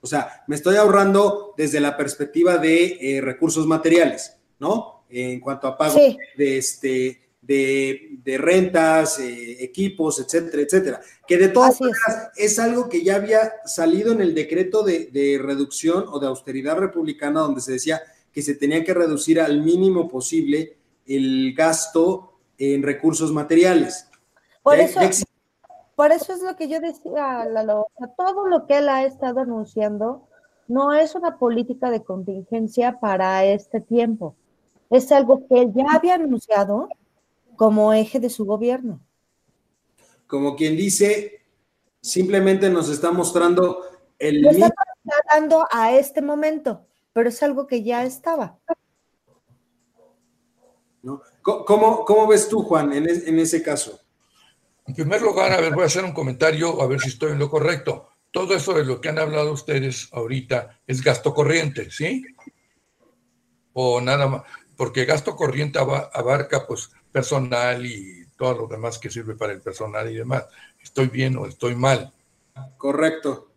[0.00, 5.04] O sea, me estoy ahorrando desde la perspectiva de eh, recursos materiales, ¿no?
[5.08, 5.98] En cuanto a pago
[6.36, 11.00] de, este, de, rentas, eh, equipos, etcétera, etcétera.
[11.26, 12.58] Que de todas maneras es.
[12.58, 17.40] algo que ya había salido en el decreto de, de reducción o de austeridad republicana,
[17.40, 18.00] donde se decía
[18.32, 24.06] que se tenía que reducir al mínimo posible el gasto en recursos materiales.
[24.62, 25.00] Por eso,
[26.00, 30.26] por eso es lo que yo decía, Lalo, todo lo que él ha estado anunciando
[30.66, 34.34] no es una política de contingencia para este tiempo.
[34.88, 36.88] Es algo que él ya había anunciado
[37.54, 39.02] como eje de su gobierno.
[40.26, 41.42] Como quien dice,
[42.00, 43.82] simplemente nos está mostrando
[44.18, 44.40] el...
[44.40, 44.72] Lo está
[45.30, 48.58] dando a este momento, pero es algo que ya estaba.
[51.42, 54.00] ¿Cómo, cómo ves tú, Juan, en, en ese caso?
[54.90, 57.38] En primer lugar, a ver, voy a hacer un comentario, a ver si estoy en
[57.38, 58.08] lo correcto.
[58.32, 62.24] Todo eso de lo que han hablado ustedes ahorita es gasto corriente, ¿sí?
[63.72, 64.42] O nada más,
[64.76, 70.10] porque gasto corriente abarca pues personal y todo lo demás que sirve para el personal
[70.10, 70.46] y demás.
[70.82, 72.12] ¿Estoy bien o estoy mal?
[72.76, 73.52] Correcto.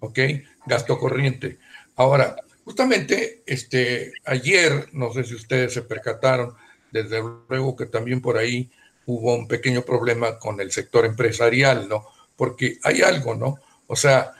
[0.00, 0.18] ¿Ok?
[0.66, 1.60] Gasto corriente.
[1.94, 6.56] Ahora, justamente este, ayer, no sé si ustedes se percataron,
[6.90, 8.68] desde luego que también por ahí
[9.06, 12.06] hubo un pequeño problema con el sector empresarial, ¿no?
[12.36, 13.56] Porque hay algo, ¿no?
[13.86, 14.32] O sea,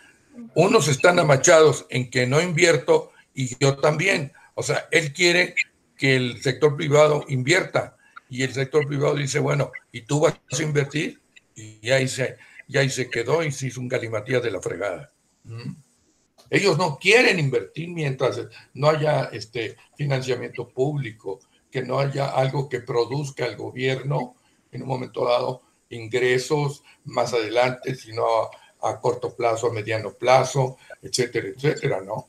[0.54, 4.32] unos están amachados en que no invierto y yo también.
[4.54, 5.54] O sea, él quiere
[5.96, 7.96] que el sector privado invierta
[8.28, 11.20] y el sector privado dice, bueno, ¿y tú vas a invertir?
[11.54, 12.38] Y ahí se,
[12.74, 15.12] ahí se quedó y se hizo un galimatías de la fregada.
[15.44, 15.74] ¿Mm?
[16.50, 18.40] Ellos no quieren invertir mientras
[18.74, 24.36] no haya este financiamiento público, que no haya algo que produzca el gobierno
[24.72, 28.24] en un momento dado ingresos más adelante, sino
[28.82, 32.26] a, corto plazo, a mediano plazo, etcétera, etcétera, ¿no?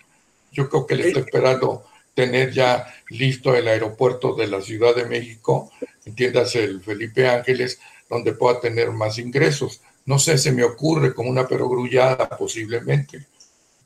[0.52, 5.06] Yo creo que le estoy esperando tener ya listo el aeropuerto de la Ciudad de
[5.06, 5.72] México,
[6.06, 9.82] entiéndase el Felipe Ángeles, donde pueda tener más ingresos.
[10.06, 13.26] No sé, se me ocurre como una perogrullada posiblemente.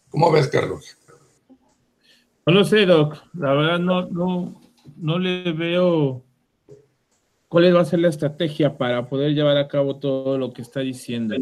[0.09, 0.97] ¿Cómo ves, Carlos?
[2.45, 3.15] No lo sé, Doc.
[3.33, 4.61] La verdad no, no,
[4.97, 6.23] no le veo
[7.47, 10.81] cuál va a ser la estrategia para poder llevar a cabo todo lo que está
[10.81, 11.35] diciendo.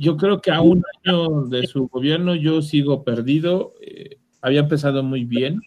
[0.00, 3.74] yo creo que a un año de su gobierno yo sigo perdido.
[3.80, 5.60] Eh, había empezado muy bien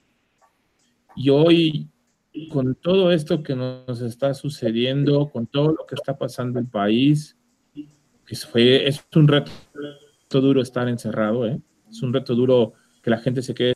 [1.16, 1.90] y hoy
[2.50, 6.72] con todo esto que nos está sucediendo, con todo lo que está pasando en el
[6.72, 7.38] país,
[8.28, 9.52] es, fue, es un reto
[10.30, 11.60] duro estar encerrado, ¿eh?
[11.90, 13.74] es un reto duro que la gente se quede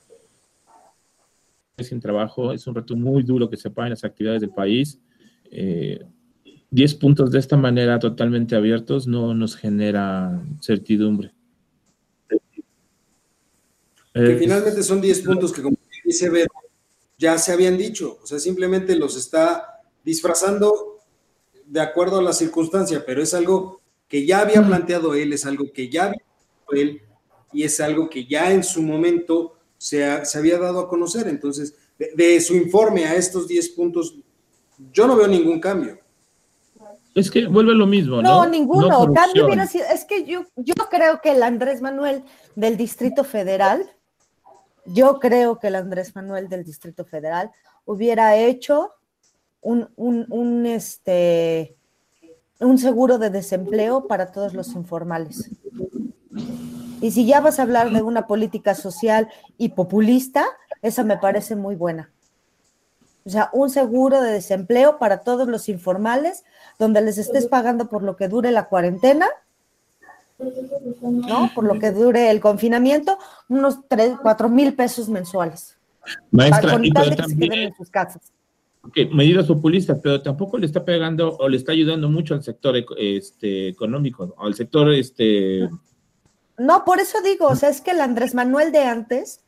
[1.80, 5.02] sin trabajo, es un reto muy duro que se paguen las actividades del país.
[5.52, 6.00] Eh,
[6.72, 11.34] 10 puntos de esta manera totalmente abiertos no nos genera certidumbre.
[14.14, 16.52] Que finalmente son 10 puntos que, como dice Vero,
[17.18, 21.00] ya se habían dicho, o sea, simplemente los está disfrazando
[21.66, 25.72] de acuerdo a la circunstancia, pero es algo que ya había planteado él, es algo
[25.74, 26.22] que ya había
[26.72, 27.02] él
[27.54, 31.28] y es algo que ya en su momento se, se había dado a conocer.
[31.28, 34.16] Entonces, de, de, su informe a estos 10 puntos,
[34.92, 36.00] yo no veo ningún cambio.
[37.14, 38.44] Es que vuelve lo mismo, ¿no?
[38.44, 39.06] No, ninguno.
[39.06, 42.24] No cambio hubiera sido, es que yo, yo creo que el Andrés Manuel
[42.56, 43.90] del Distrito Federal,
[44.86, 47.52] yo creo que el Andrés Manuel del Distrito Federal
[47.86, 48.92] hubiera hecho
[49.62, 51.78] un, un, un, este,
[52.60, 55.50] un seguro de desempleo para todos los informales.
[57.02, 60.46] Y si ya vas a hablar de una política social y populista,
[60.82, 62.12] esa me parece muy buena.
[63.26, 66.44] O sea, un seguro de desempleo para todos los informales,
[66.78, 69.28] donde les estés pagando por lo que dure la cuarentena,
[71.02, 71.50] ¿no?
[71.56, 73.18] Por lo que dure el confinamiento,
[73.50, 75.76] unos 3, 4 mil pesos mensuales.
[76.30, 78.32] Maestra, y pero también, en sus casas.
[78.84, 82.76] Okay, medidas populistas, pero tampoco le está pegando o le está ayudando mucho al sector
[82.96, 85.68] este, económico, al sector este.
[86.60, 89.40] No, por eso digo, o sea, es que el Andrés Manuel de antes,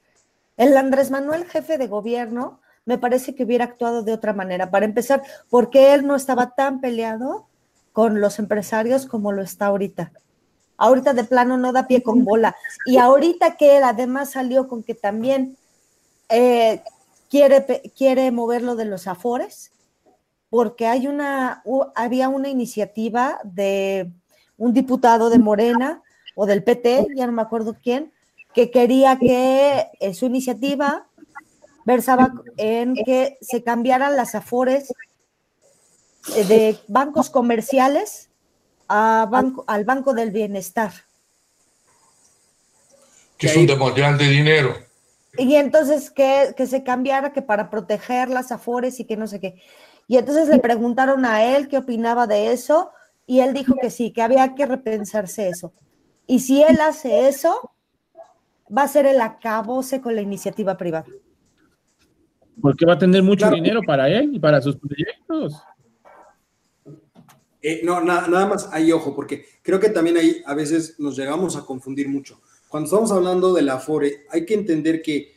[0.58, 4.72] el Andrés Manuel jefe de gobierno, me parece que hubiera actuado de otra manera.
[4.72, 7.46] Para empezar, porque él no estaba tan peleado
[7.92, 10.14] con los empresarios como lo está ahorita.
[10.78, 12.56] Ahorita de plano no da pie con bola.
[12.86, 15.58] Y ahorita que él además salió con que también
[16.30, 16.82] eh,
[17.30, 19.74] quiere, quiere moverlo de los afores,
[20.50, 24.10] porque hay una, había una iniciativa de
[24.58, 26.02] un diputado de Morena
[26.36, 28.14] o del PT, ya no me acuerdo quién,
[28.54, 31.07] que quería que eh, su iniciativa
[31.88, 34.94] versaba en que se cambiaran las afores
[36.36, 38.30] eh, de bancos comerciales
[38.90, 40.92] a banco, al Banco del Bienestar.
[43.38, 44.76] Que es un demonial de dinero.
[45.38, 49.40] Y entonces que, que, se cambiara que para proteger las afores y que no sé
[49.40, 49.56] qué.
[50.10, 52.92] Y entonces le preguntaron a él qué opinaba de eso
[53.26, 55.72] y él dijo que sí, que había que repensarse eso.
[56.26, 57.72] Y si él hace eso,
[58.76, 61.06] va a ser el acabose con la iniciativa privada.
[62.62, 65.62] Porque va a tener mucho dinero para él y para sus proyectos.
[67.62, 71.56] Eh, no, nada más hay ojo, porque creo que también ahí a veces nos llegamos
[71.56, 72.40] a confundir mucho.
[72.68, 75.36] Cuando estamos hablando de la Afore, hay que entender que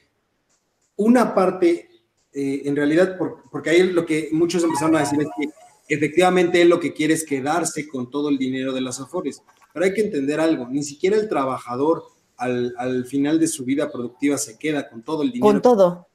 [0.97, 1.89] una parte,
[2.33, 3.17] eh, en realidad,
[3.51, 7.15] porque ahí lo que muchos empezaron a decir es que efectivamente él lo que quiere
[7.15, 9.43] es quedarse con todo el dinero de las Afores.
[9.73, 12.05] Pero hay que entender algo, ni siquiera el trabajador
[12.37, 15.53] al, al final de su vida productiva se queda con todo el dinero.
[15.53, 16.07] Con todo.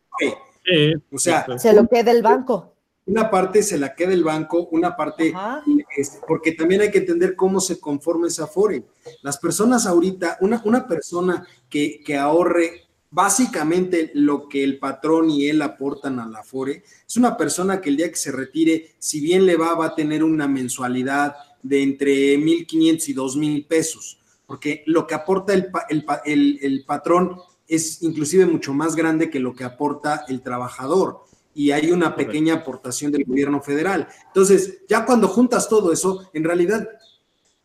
[1.11, 2.73] O sea, se lo queda el banco.
[3.07, 5.31] Una parte se la queda el banco, una parte,
[5.95, 8.83] es, porque también hay que entender cómo se conforma esa Afore.
[9.21, 15.47] Las personas ahorita, una, una persona que, que ahorre básicamente lo que el patrón y
[15.47, 19.21] él aportan a la Afore, es una persona que el día que se retire, si
[19.21, 24.83] bien le va, va a tener una mensualidad de entre 1.500 y 2.000 pesos, porque
[24.87, 29.55] lo que aporta el, el, el, el patrón es inclusive mucho más grande que lo
[29.55, 31.25] que aporta el trabajador.
[31.53, 34.07] Y hay una pequeña aportación del gobierno federal.
[34.27, 36.87] Entonces, ya cuando juntas todo eso, en realidad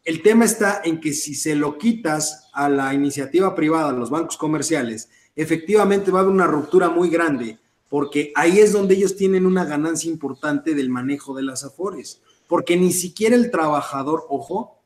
[0.05, 4.11] el tema está en que si se lo quitas a la iniciativa privada, a los
[4.11, 7.59] bancos comerciales, efectivamente va a haber una ruptura muy grande,
[7.89, 12.77] porque ahí es donde ellos tienen una ganancia importante del manejo de las afores, porque
[12.77, 14.79] ni siquiera el trabajador, ojo,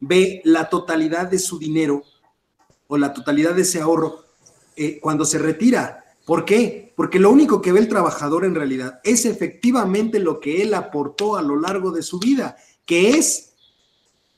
[0.00, 2.02] ve la totalidad de su dinero
[2.86, 4.24] o la totalidad de ese ahorro
[4.78, 6.04] eh, cuando se retira.
[6.24, 6.92] ¿Por qué?
[6.94, 11.36] Porque lo único que ve el trabajador en realidad es efectivamente lo que él aportó
[11.36, 13.54] a lo largo de su vida, que es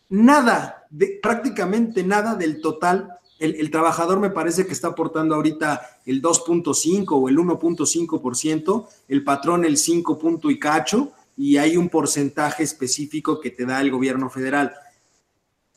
[0.08, 0.86] nada,
[1.22, 3.18] prácticamente nada del total.
[3.38, 9.24] El, el trabajador me parece que está aportando ahorita el 2.5 o el 1.5%, el
[9.24, 13.90] patrón el 5 punto y cacho, y hay un porcentaje específico que te da el
[13.90, 14.74] gobierno federal.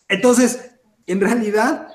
[0.10, 0.72] Entonces,
[1.08, 1.88] en realidad,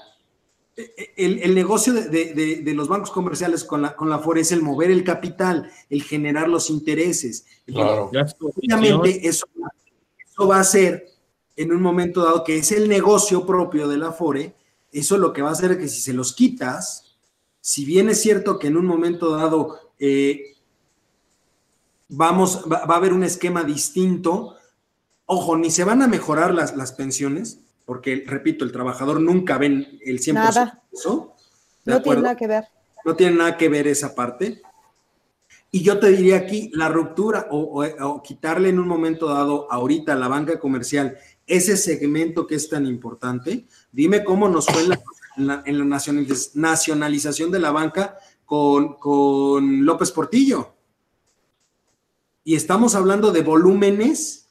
[1.16, 5.03] el, negocio de, los bancos comerciales con la, con la FORE es el mover el
[5.03, 7.45] capital, el generar los intereses.
[7.66, 8.11] Claro.
[8.41, 9.47] Obviamente eso,
[10.49, 11.09] va a hacer
[11.57, 14.55] en un momento dado, que es el negocio propio de la Afore,
[14.93, 17.16] eso lo que va a hacer es que si se los quitas,
[17.61, 20.55] si bien es cierto que en un momento dado eh,
[22.09, 24.55] vamos, va, a haber un esquema distinto,
[25.26, 27.59] ojo, ni se van a mejorar las, las pensiones,
[27.89, 30.82] porque, repito, el trabajador nunca ven el 100% Nada.
[30.93, 31.34] de eso.
[31.86, 32.64] no tiene nada que ver.
[33.03, 34.61] No tiene nada que ver esa parte.
[35.70, 40.16] Y yo te diría aquí, la ruptura o, quitarle en un momento dado ahorita a
[40.16, 41.16] la banca comercial
[41.47, 44.82] ese segmento que es tan importante, dime cómo nos fue
[45.39, 45.64] en la,
[46.57, 50.74] nacionalización de la banca con, con López Portillo.
[52.45, 54.51] Y estamos hablando de volúmenes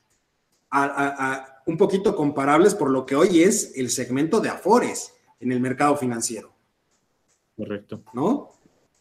[1.68, 5.95] un poquito comparables por lo que hoy es el segmento de Afores en el mercado
[5.95, 6.53] financiero.
[7.55, 8.01] Correcto.
[8.13, 8.51] ¿No?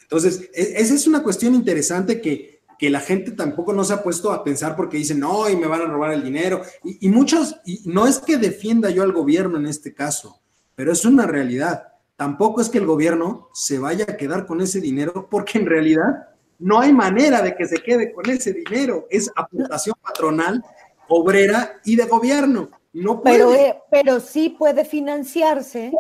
[0.03, 4.31] Entonces, e, esa es una cuestión interesante que, la gente tampoco no se ha puesto
[4.31, 6.61] a pensar porque dicen, no, y me van a robar el dinero.
[6.85, 10.43] Y, muchos, y no es que defienda yo al gobierno en este caso,
[10.75, 11.95] pero es una realidad.
[12.17, 16.29] Tampoco es que el gobierno se vaya a quedar con ese dinero porque en realidad
[16.59, 19.07] no hay manera de que se quede con ese dinero.
[19.09, 20.63] Es aportación patronal,
[21.09, 22.71] obrera y de gobierno.
[22.93, 23.37] No puede.
[23.37, 25.93] Pero, eh, pero sí puede financiarse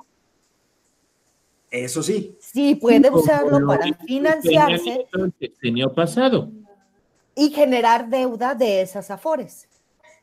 [1.70, 2.36] eso sí.
[2.40, 5.06] Sí, puede usarlo para financiarse.
[5.12, 6.50] El año pasado.
[7.34, 9.68] Y generar deuda de esas afores.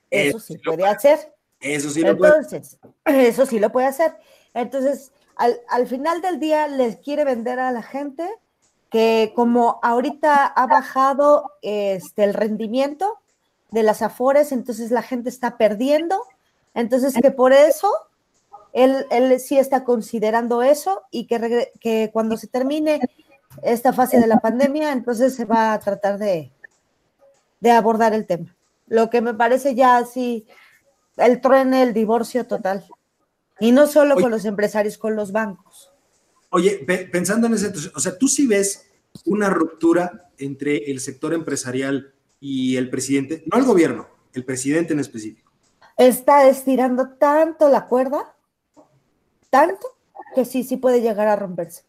[0.10, 1.34] Eso, sí puede hacer.
[1.60, 4.16] Eso sí lo Entonces, eso sí lo puede hacer.
[4.54, 8.28] Entonces, al, final del día les quiere vender a la gente
[8.90, 13.20] que como ahorita ha bajado este, el rendimiento
[13.74, 16.22] de las afores, entonces la gente está perdiendo.
[16.76, 17.92] Entonces, que por eso
[18.72, 23.02] él, él sí está considerando eso y que, que cuando se termine
[23.64, 26.52] esta fase de la pandemia, entonces se va a tratar de,
[27.60, 28.56] de abordar el tema.
[28.88, 30.48] Lo que me parece ya así,
[31.18, 32.86] el truene, el divorcio total.
[33.60, 35.92] Y no solo con los empresarios, con los bancos.
[36.50, 38.88] Oye, pensando en ese, o sea, tú sí ves
[39.26, 42.14] una ruptura entre el sector empresarial
[42.46, 45.50] y el presidente, no el gobierno, el presidente en específico.
[45.96, 48.36] Está estirando tanto la cuerda
[49.50, 49.88] tanto
[50.36, 51.84] que sí, sí puede llegar a romperse.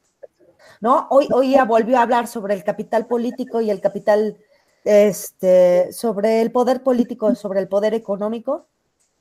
[0.81, 1.09] ¿No?
[1.11, 4.37] Hoy, hoy ya volvió a hablar sobre el capital político y el capital,
[4.85, 8.67] este, sobre el poder político, sobre el poder económico,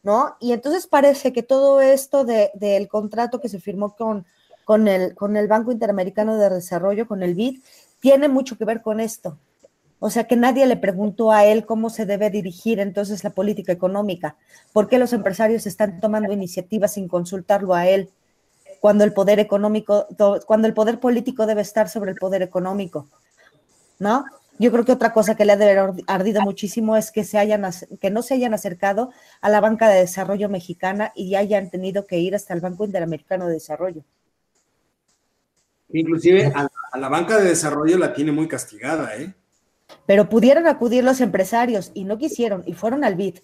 [0.03, 0.35] ¿no?
[0.39, 4.27] Y entonces parece que todo esto del contrato que se firmó con,
[4.65, 7.61] con, el, con el Banco Interamericano de Desarrollo, con el BID,
[7.99, 9.39] tiene mucho que ver con esto.
[10.05, 13.71] O sea, que nadie le preguntó a él cómo se debe dirigir entonces la política
[13.71, 14.35] económica,
[14.73, 18.09] por qué los empresarios están tomando iniciativas sin consultarlo a él
[18.81, 20.05] cuando el poder económico,
[20.45, 23.07] cuando el poder político debe estar sobre el poder económico,
[23.97, 24.25] ¿no?
[24.59, 27.37] Yo creo que otra cosa que le ha de haber ardido muchísimo es que, se
[27.37, 27.65] hayan,
[28.01, 32.19] que no se hayan acercado a la banca de desarrollo mexicana y hayan tenido que
[32.19, 34.03] ir hasta el Banco Interamericano de Desarrollo.
[35.93, 39.33] Inclusive a, la banca de desarrollo la tiene muy castigada, ¿eh?
[40.05, 43.39] Pero pudieron acudir los empresarios y no quisieron y fueron al BID,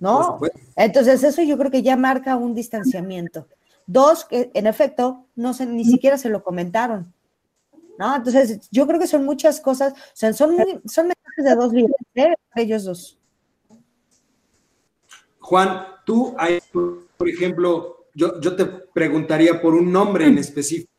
[0.00, 0.38] ¿no?
[0.76, 3.46] Entonces eso yo creo que ya marca un distanciamiento.
[3.86, 7.12] Dos, que en efecto, no se, ni siquiera se lo comentaron.
[7.98, 8.14] ¿no?
[8.14, 11.96] Entonces, yo creo que son muchas cosas, o sea, son, son mensajes de dos libros,
[12.14, 12.34] ¿eh?
[12.54, 13.18] ellos dos.
[15.40, 20.92] Juan, tú, hay, por ejemplo, yo, yo te preguntaría por un nombre en específico,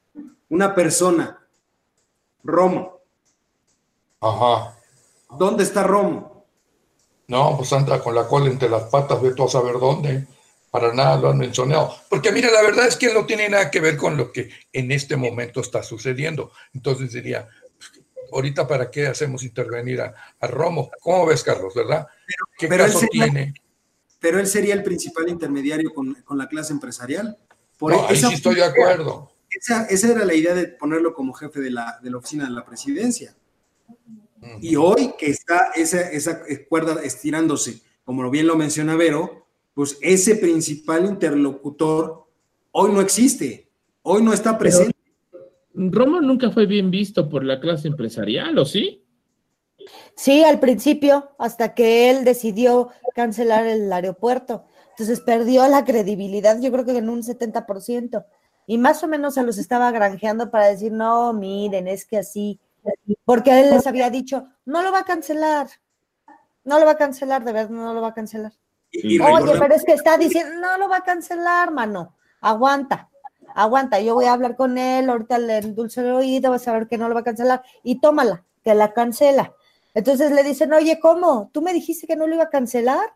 [0.49, 1.39] una persona,
[2.43, 2.99] Romo.
[4.19, 4.78] Ajá.
[5.37, 6.45] ¿Dónde está Romo?
[7.27, 10.25] No, pues anda con la cola entre las patas, ve tú a saber dónde
[10.71, 11.95] para nada lo han mencionado.
[12.09, 14.91] Porque mira, la verdad es que no tiene nada que ver con lo que en
[14.91, 16.51] este momento está sucediendo.
[16.73, 17.47] Entonces diría,
[18.31, 20.13] ahorita para qué hacemos intervenir a,
[20.47, 20.91] Romo.
[21.01, 22.07] ¿Cómo ves, Carlos, verdad?
[22.57, 23.53] ¿Qué caso tiene?
[24.19, 27.37] Pero él sería el principal intermediario con, la clase empresarial.
[27.77, 29.31] Por ahí sí estoy de acuerdo.
[29.49, 32.65] Esa, era la idea de ponerlo como jefe de la, de la oficina de la
[32.65, 33.35] presidencia.
[34.61, 40.35] Y hoy que está esa, esa cuerda estirándose, como bien lo menciona Vero, pues ese
[40.35, 42.25] principal interlocutor
[42.71, 43.69] hoy no existe,
[44.01, 44.95] hoy no está presente.
[45.73, 49.05] Roma nunca fue bien visto por la clase empresarial, ¿o sí?
[50.15, 54.65] Sí, al principio, hasta que él decidió cancelar el aeropuerto.
[54.91, 58.25] Entonces perdió la credibilidad, yo creo que en un 70%.
[58.67, 62.59] Y más o menos se los estaba granjeando para decir, no, miren, es que así,
[63.25, 65.67] porque él les había dicho, no lo va a cancelar,
[66.63, 68.53] no lo va a cancelar, de verdad, no lo va a cancelar.
[68.93, 72.15] Oye, pero es que está diciendo, no lo va a cancelar, mano.
[72.41, 73.09] Aguanta,
[73.53, 73.99] aguanta.
[73.99, 76.97] Yo voy a hablar con él, ahorita le endulce el oído, vas a ver que
[76.97, 77.63] no lo va a cancelar.
[77.83, 79.53] Y tómala, que la cancela.
[79.93, 81.49] Entonces le dicen, oye, ¿cómo?
[81.53, 83.15] ¿Tú me dijiste que no lo iba a cancelar?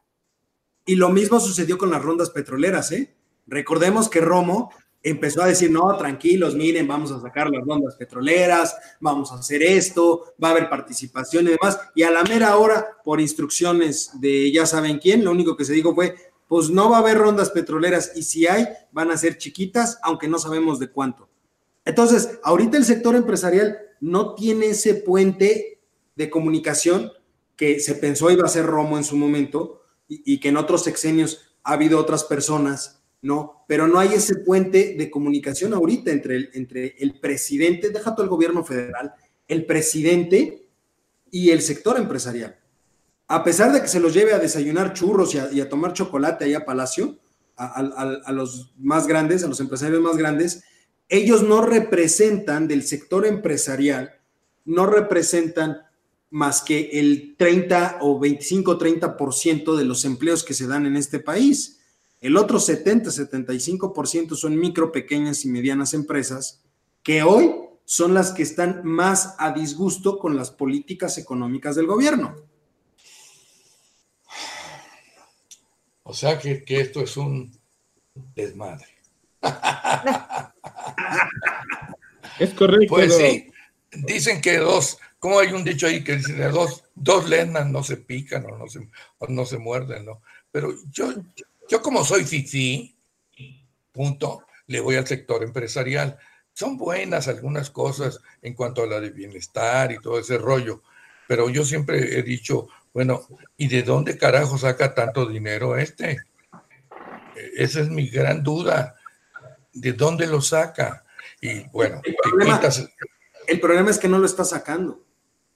[0.86, 3.16] Y lo mismo sucedió con las rondas petroleras, ¿eh?
[3.48, 4.72] Recordemos que Romo
[5.04, 9.62] empezó a decir, no, tranquilos, miren, vamos a sacar las rondas petroleras, vamos a hacer
[9.62, 11.80] esto, va a haber participación y demás.
[11.94, 15.74] Y a la mera hora, por instrucciones de ya saben quién, lo único que se
[15.74, 16.16] dijo fue,
[16.48, 20.28] pues no va a haber rondas petroleras y si hay, van a ser chiquitas, aunque
[20.28, 21.28] no sabemos de cuánto.
[21.86, 25.82] Entonces, ahorita el sector empresarial no tiene ese puente
[26.16, 27.12] de comunicación
[27.56, 31.56] que se pensó iba a ser Romo en su momento y, que en otros sexenios
[31.64, 33.66] ha habido otras personas, ¿no?
[33.68, 38.24] Pero no hay ese puente de comunicación ahorita entre el, entre el presidente, deja todo
[38.24, 39.14] el gobierno federal,
[39.48, 40.68] el presidente
[41.32, 42.60] y el sector empresarial.
[43.28, 46.60] A pesar de que se los lleve a desayunar churros y a, tomar chocolate allá
[46.60, 47.18] a Palacio,
[47.56, 50.64] a los más grandes, a los empresarios más grandes,
[51.08, 54.14] ellos no representan del sector empresarial,
[54.66, 55.78] no representan
[56.30, 61.20] más que el 30 o 25, 30% de los empleos que se dan en este
[61.20, 61.80] país.
[62.24, 66.64] El otro 70, 75% son micro, pequeñas y medianas empresas
[67.04, 67.54] que hoy
[67.84, 72.34] son las que están más a disgusto con las políticas económicas del gobierno.
[76.04, 77.60] O sea que, que esto es un
[78.34, 78.88] desmadre.
[82.40, 82.88] es correcto.
[82.88, 83.52] Pues sí,
[83.92, 87.98] dicen que dos, como hay un dicho ahí que dice, dos, dos lenas no se
[87.98, 88.88] pican o no se,
[89.28, 90.22] no se muerden, ¿no?
[90.54, 91.12] Pero yo,
[91.70, 92.96] yo como soy fifi,
[93.92, 96.18] punto, le voy al sector empresarial.
[96.54, 100.84] Son buenas algunas cosas en cuanto a la de bienestar y todo ese rollo,
[101.28, 103.26] pero yo siempre he dicho, bueno,
[103.58, 106.20] ¿y de dónde carajo saca tanto dinero este?
[107.56, 108.96] Esa es mi gran duda.
[109.74, 111.04] ¿De dónde lo saca?
[111.42, 112.62] Y bueno, el problema,
[113.48, 115.04] el problema es que no lo está sacando.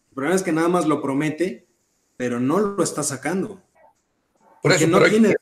[0.10, 1.68] El problema es que nada más lo promete,
[2.18, 3.62] pero no lo está sacando.
[4.64, 5.36] Por eso, no tiene...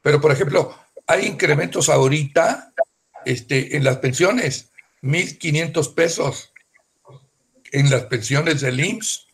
[0.00, 0.76] Pero, por ejemplo,
[1.06, 2.72] hay incrementos ahorita
[3.24, 4.70] este, en las pensiones,
[5.02, 6.52] 1.500 pesos
[7.72, 9.26] en las pensiones del IMSS.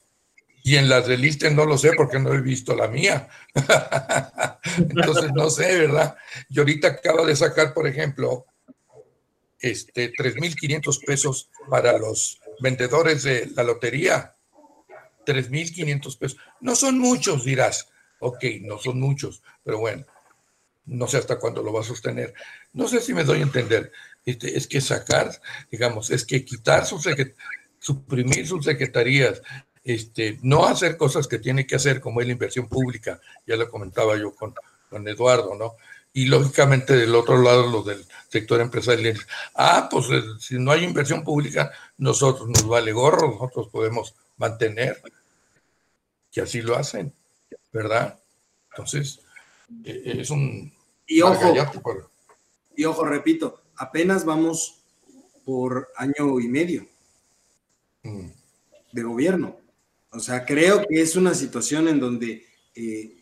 [0.64, 3.28] Y en las del ISTE no lo sé porque no he visto la mía.
[4.76, 6.16] Entonces no sé, ¿verdad?
[6.51, 8.44] Y ahorita acaba de sacar, por ejemplo,
[9.61, 14.34] este 3.500 pesos para los vendedores de la lotería.
[15.24, 16.38] 3.500 pesos.
[16.61, 17.88] No son muchos, dirás.
[18.21, 20.05] Ok, no son muchos, pero bueno,
[20.87, 22.35] no sé hasta cuándo lo va a sostener.
[22.73, 23.93] No sé si me doy a entender.
[24.25, 25.31] Este, es que sacar,
[25.71, 27.07] digamos, es que quitar sus
[27.79, 29.41] suprimir sus secretarías
[29.89, 33.71] este, no hacer cosas que tiene que hacer, como es la inversión pública, ya lo
[33.71, 34.55] comentaba yo con,
[34.91, 35.77] con Eduardo, ¿no?
[36.12, 39.19] Y lógicamente del otro lado, los del sector empresarial,
[39.55, 45.01] ah, pues eh, si no hay inversión pública, nosotros nos vale gorro, nosotros podemos mantener,
[46.31, 47.14] que así lo hacen,
[47.73, 48.19] ¿verdad?
[48.71, 49.21] Entonces,
[49.85, 50.73] e, e, es un...
[51.07, 51.55] Y ojo,
[52.77, 54.83] y ojo, repito, apenas vamos
[55.45, 56.87] por año y medio
[58.03, 58.27] mm.
[58.93, 59.57] de gobierno.
[60.11, 63.16] O sea, creo que es una situación en donde eh,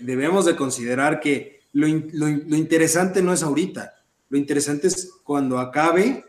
[0.00, 3.94] debemos de considerar que lo, interesante no es ahorita,
[4.28, 6.24] lo interesante es cuando acabe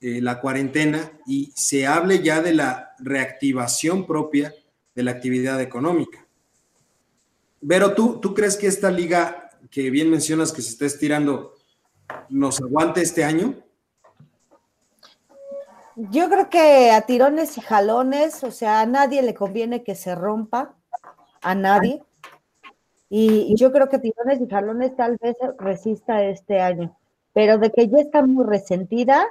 [0.00, 4.54] eh, la cuarentena y se hable ya de la reactivación propia
[4.94, 6.26] de la actividad económica.
[7.66, 11.54] Pero tú, ¿tú crees que esta liga que bien mencionas que se está estirando
[12.28, 13.54] nos aguante este año?
[15.96, 20.14] Yo creo que a tirones y jalones, o sea, a nadie le conviene que se
[20.14, 20.74] rompa,
[21.42, 22.02] a nadie.
[23.10, 26.96] Y, yo creo que tirones y jalones tal vez resista este año,
[27.32, 29.26] pero de que ya está muy resentida,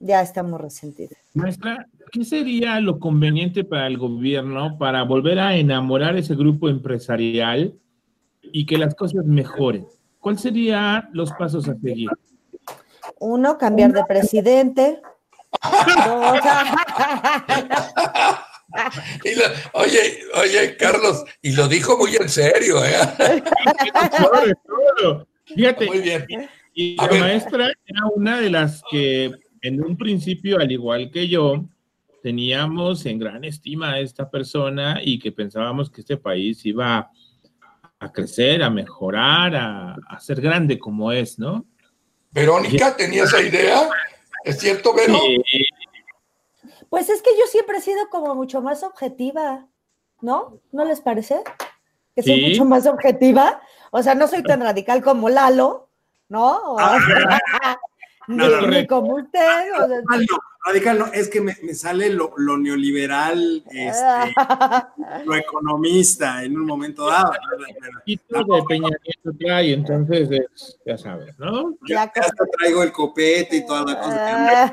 [0.00, 1.16] ya está muy resentida.
[1.34, 7.74] Maestra, ¿qué sería lo conveniente para el gobierno para volver a enamorar ese grupo empresarial
[8.42, 9.86] y que las cosas mejoren?
[10.20, 12.10] ¿Cuáles serían los pasos a seguir?
[13.20, 15.00] Uno, cambiar de presidente.
[19.72, 22.98] oye, oye, Carlos, y lo dijo muy en serio, ¿eh?
[25.46, 26.26] Fíjate, muy bien.
[26.74, 29.32] Y la maestra era una de las que
[29.62, 31.64] en un principio, al igual que yo,
[32.22, 37.10] teníamos en gran estima a esta persona y que pensábamos que este país iba
[38.00, 41.66] a crecer, a mejorar, a, a ser grande como es, ¿no?
[42.30, 43.88] Verónica tenía esa idea.
[44.44, 45.18] ¿Es cierto, Vero?
[46.88, 49.66] Pues es que yo siempre he sido como mucho más objetiva,
[50.20, 50.60] ¿no?
[50.72, 51.42] ¿No les parece?
[52.14, 53.60] Que soy mucho más objetiva.
[53.90, 55.90] O sea, no soy tan radical como Lalo,
[56.28, 56.76] ¿no?
[58.28, 59.40] ni, como usted.
[60.08, 64.34] Radical no, radical no, es que me, sale lo, neoliberal, este,
[65.24, 67.32] lo economista en un momento dado.
[68.04, 70.28] Y todo de Peña Nieto trae, entonces
[70.84, 71.72] ya sabes, ¿no?
[71.88, 74.72] Ya, ya hasta traigo el copete y toda la cosa.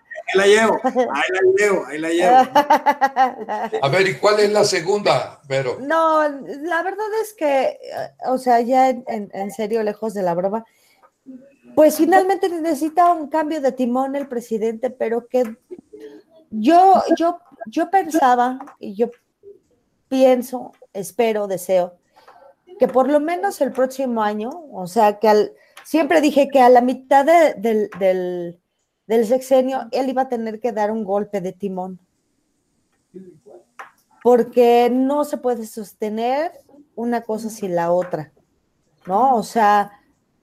[0.30, 2.36] ahí la llevo, ahí la llevo, ahí la llevo.
[3.82, 7.78] A ver, ¿y cuál es la segunda, Pero No, la verdad es que,
[8.26, 10.64] o sea, ya en, serio, lejos de la broma,
[11.74, 15.56] pues finalmente necesita un cambio de timón el presidente, pero que
[16.50, 19.10] yo, yo, yo pensaba y yo
[20.08, 21.94] pienso, espero, deseo,
[22.78, 25.52] que por lo menos el próximo año, o sea, que al,
[25.84, 28.58] siempre dije que a la mitad del
[29.10, 31.98] del sexenio, él iba a tener que dar un golpe de timón.
[34.22, 36.52] Porque no se puede sostener
[36.94, 38.32] una cosa sin la otra,
[39.06, 39.34] ¿no?
[39.34, 39.90] O sea,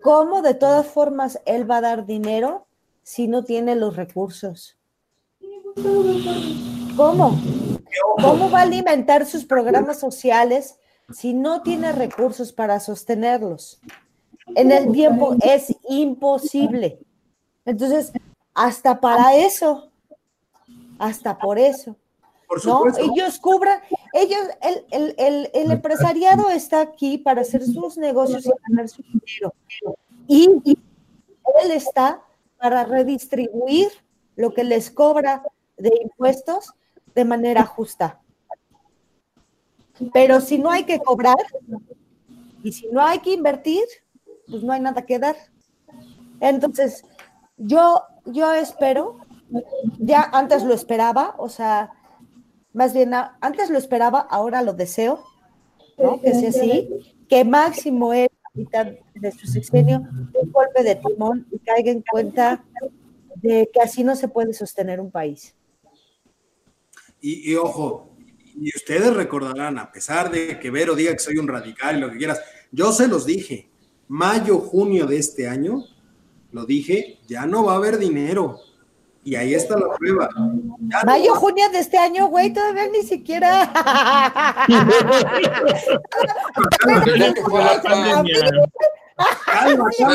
[0.02, 2.68] ¿cómo de todas formas él va a dar dinero
[3.04, 4.78] si no tiene los recursos?
[6.95, 7.39] ¿Cómo?
[8.22, 10.80] ¿Cómo va a alimentar sus programas sociales
[11.14, 13.80] si no tiene recursos para sostenerlos?
[14.56, 17.00] En el tiempo es imposible.
[17.66, 18.12] Entonces,
[18.54, 19.91] hasta para eso,
[20.98, 21.95] hasta por eso.
[22.66, 22.84] ¿No?
[22.98, 23.82] Ellos cubran,
[24.14, 24.39] ellos,
[24.91, 25.16] el,
[25.54, 29.54] el, empresariado está aquí para hacer sus negocios y ganar su dinero.
[30.28, 30.78] Y,
[31.64, 32.22] él está
[32.58, 33.88] para redistribuir
[34.36, 35.43] lo que les cobra
[35.78, 36.74] de impuestos
[37.16, 38.20] de manera justa.
[40.14, 41.38] Pero si no hay que cobrar
[42.64, 43.84] y si no hay que invertir,
[44.48, 45.38] pues no hay nada que dar.
[46.41, 47.04] Entonces,
[47.56, 49.18] yo yo espero,
[49.98, 51.93] ya antes lo esperaba, o sea,
[52.78, 53.11] más bien
[53.41, 55.23] antes lo esperaba, ahora lo deseo,
[55.97, 56.21] ¿no?
[56.21, 56.88] Que sea así,
[57.28, 60.07] que máximo es mitad de su sexenio
[60.39, 62.63] un golpe de timón y caiga en cuenta
[63.38, 65.55] de que así no se puede sostener un país.
[67.19, 68.11] Y, ojo,
[68.55, 72.11] y ustedes recordarán, a pesar de que Vero diga que soy un radical y lo
[72.11, 72.39] que quieras,
[72.71, 73.69] yo se los dije,
[74.07, 75.84] mayo, junio de este año,
[76.51, 78.59] lo dije, ya no va a haber dinero.
[79.28, 80.30] Y ahí está la prueba.
[81.05, 83.69] Mayo, junio de este año, güey, todavía ni siquiera.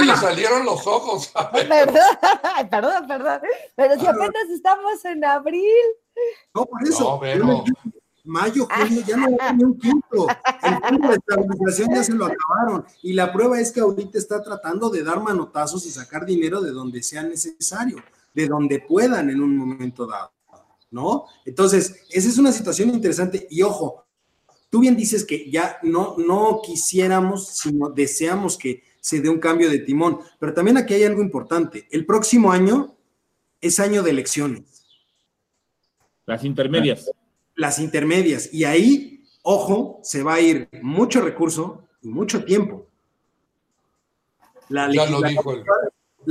[0.03, 1.31] le salieron los ojos.
[1.53, 3.41] Perdón, perdón, perdón.
[3.77, 5.63] Pero si apenas estamos en abril.
[6.55, 7.21] No, por eso.
[7.39, 7.65] No,
[8.25, 10.27] mayo, junio, ya no hay ni un quinto.
[10.63, 12.87] El fondo de estabilización ya se lo acabaron.
[13.03, 16.71] Y la prueba es que ahorita está tratando de dar manotazos y sacar dinero de
[16.71, 17.99] donde sea necesario,
[18.35, 20.33] de donde puedan en un momento dado.
[20.91, 21.25] ¿No?
[21.47, 23.47] Entonces, esa es una situación interesante.
[23.51, 24.05] Y ojo,
[24.69, 29.71] tú bien dices que ya no, no quisiéramos, sino deseamos que se dé un cambio
[29.71, 30.21] de timón.
[30.39, 31.89] Pero también aquí hay algo importante.
[31.91, 32.95] El próximo año
[33.61, 34.85] es año de elecciones.
[36.27, 37.11] Las intermedias
[37.55, 38.53] las intermedias.
[38.53, 42.89] Y ahí, ojo, se va a ir mucho recurso y mucho tiempo.
[44.69, 45.65] La legislatura,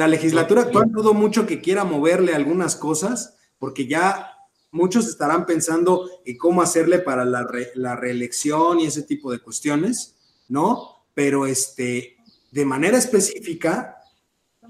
[0.02, 4.32] la legislatura actual dudo mucho que quiera moverle algunas cosas, porque ya
[4.72, 10.16] muchos estarán pensando en cómo hacerle para la, la reelección y ese tipo de cuestiones,
[10.47, 11.06] ¿no?
[11.14, 12.18] Pero este,
[12.49, 13.95] de manera específica,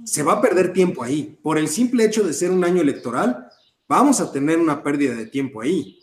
[0.03, 1.39] se va a perder tiempo ahí.
[1.41, 3.47] Por el simple hecho de ser un año electoral,
[3.87, 5.97] vamos a tener una pérdida de tiempo ahí.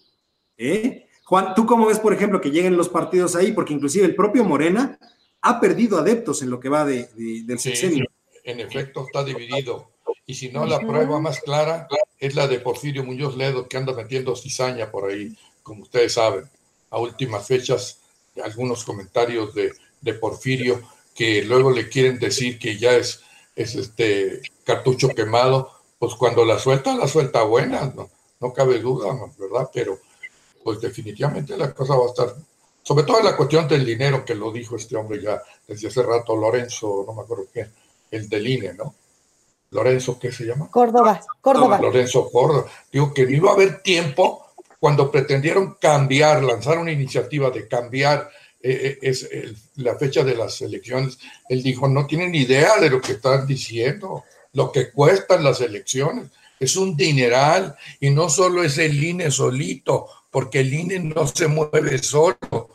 [0.57, 1.07] ¿Eh?
[1.25, 3.53] Juan, ¿tú cómo ves, por ejemplo, que lleguen los partidos ahí?
[3.53, 4.99] Porque inclusive el propio Morena
[5.43, 7.11] ha perdido adeptos en lo que va de,
[7.45, 8.07] del sexenio.
[8.51, 9.91] En efecto, está dividido.
[10.27, 11.87] Y si no, la prueba más clara
[12.19, 16.49] es la de Porfirio Muñoz Ledo, que anda metiendo cizaña por ahí, como ustedes saben.
[16.91, 18.01] A últimas fechas,
[18.43, 20.83] algunos comentarios de, de Porfirio
[21.15, 23.21] que luego le quieren decir que ya es,
[23.55, 28.09] es este cartucho quemado, pues cuando la suelta, la suelta buena, no,
[28.41, 29.69] no cabe duda, ¿verdad?
[29.75, 29.99] Pero
[30.65, 32.35] pues definitivamente la cosa va a estar,
[32.83, 36.03] sobre todo en la cuestión del dinero que lo dijo este hombre ya desde hace
[36.03, 37.67] rato, Lorenzo, no me acuerdo qué,
[38.11, 38.95] el del INE, ¿no?
[39.71, 40.71] Lorenzo, ¿qué se llama?
[40.71, 41.79] Córdoba, Córdoba.
[41.81, 42.71] Lorenzo Córdoba.
[42.91, 44.47] Digo que no iba a haber tiempo
[44.79, 48.31] cuando pretendieron cambiar, lanzar una iniciativa de cambiar
[48.61, 49.29] eh, eh, es,
[49.77, 51.19] la fecha de las elecciones.
[51.49, 56.31] Él dijo, no tienen idea de lo que están diciendo, lo que cuestan las elecciones.
[56.59, 61.47] Es un dineral y no solo es el INE solito, porque el INE no se
[61.47, 62.71] mueve solo.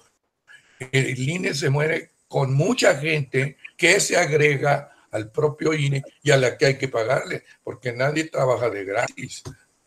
[0.92, 6.38] El INE se mueve con mucha gente que se agrega al propio INE y a
[6.38, 9.44] la que hay que pagarle, porque nadie trabaja de gratis.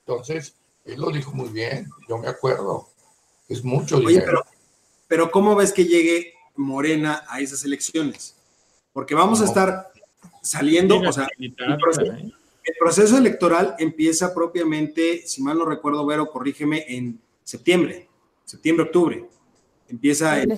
[0.07, 0.55] Entonces,
[0.85, 2.89] él lo dijo muy bien, yo me acuerdo.
[3.49, 4.25] Es mucho dinero.
[4.25, 4.45] Pero,
[5.09, 8.37] pero, ¿cómo ves que llegue Morena a esas elecciones?
[8.93, 9.91] Porque vamos a estar
[10.43, 11.55] saliendo, o sea, el
[12.79, 18.09] proceso, electoral empieza propiamente, si mal no recuerdo, Vero, corrígeme, en septiembre,
[18.45, 19.25] septiembre, octubre.
[19.89, 20.57] Empieza el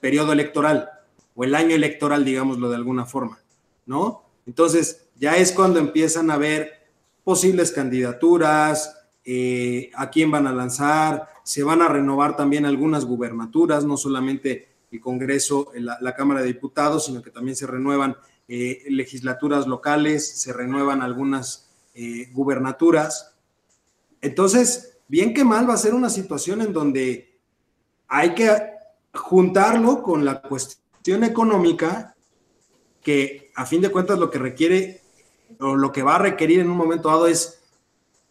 [0.00, 0.90] periodo electoral
[1.34, 3.41] o el año electoral, digámoslo de alguna forma,
[3.86, 4.24] ¿no?
[4.46, 6.88] Entonces, ya es cuando empiezan a ver
[7.24, 13.84] posibles candidaturas, eh, a quién van a lanzar, se van a renovar también algunas gubernaturas,
[13.84, 18.16] no solamente el Congreso, la, Cámara de Diputados, sino que también se renuevan
[18.48, 23.34] eh, legislaturas locales, se renuevan algunas eh, gubernaturas.
[24.20, 27.38] Entonces, bien que mal va a ser una situación en donde
[28.08, 28.50] hay que
[29.14, 32.14] juntarlo con la cuestión económica,
[33.00, 35.00] que a fin de cuentas lo que requiere
[35.60, 37.60] o lo que va a requerir en un momento dado es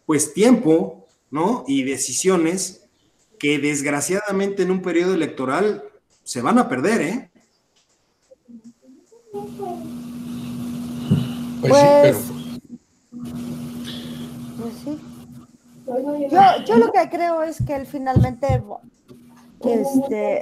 [0.06, 1.64] pues tiempo, ¿no?
[1.68, 2.88] Y decisiones
[3.40, 5.84] que desgraciadamente en un periodo electoral
[6.24, 7.32] se van a perder, ¿eh?
[11.62, 12.20] Pues, sí, pero...
[14.58, 15.00] Pues sí.
[16.32, 18.62] Yo, yo lo que creo es que él finalmente
[19.64, 20.42] este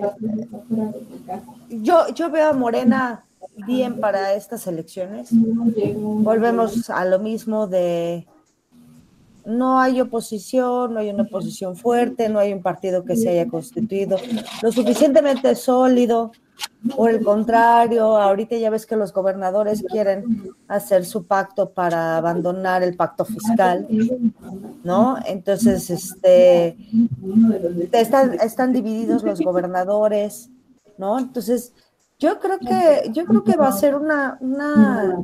[1.70, 3.26] yo, yo veo a Morena
[3.66, 5.30] bien para estas elecciones.
[5.32, 8.28] Volvemos a lo mismo de
[9.46, 13.48] no hay oposición, no hay una oposición fuerte, no hay un partido que se haya
[13.48, 14.18] constituido
[14.62, 16.32] lo suficientemente sólido.
[16.96, 22.84] Por el contrario, ahorita ya ves que los gobernadores quieren hacer su pacto para abandonar
[22.84, 23.88] el pacto fiscal,
[24.84, 25.18] ¿no?
[25.26, 26.78] Entonces, este,
[27.94, 30.50] están, están divididos los gobernadores,
[30.98, 31.18] ¿no?
[31.18, 31.74] Entonces,
[32.20, 35.24] yo creo que, yo creo que va a ser una, una,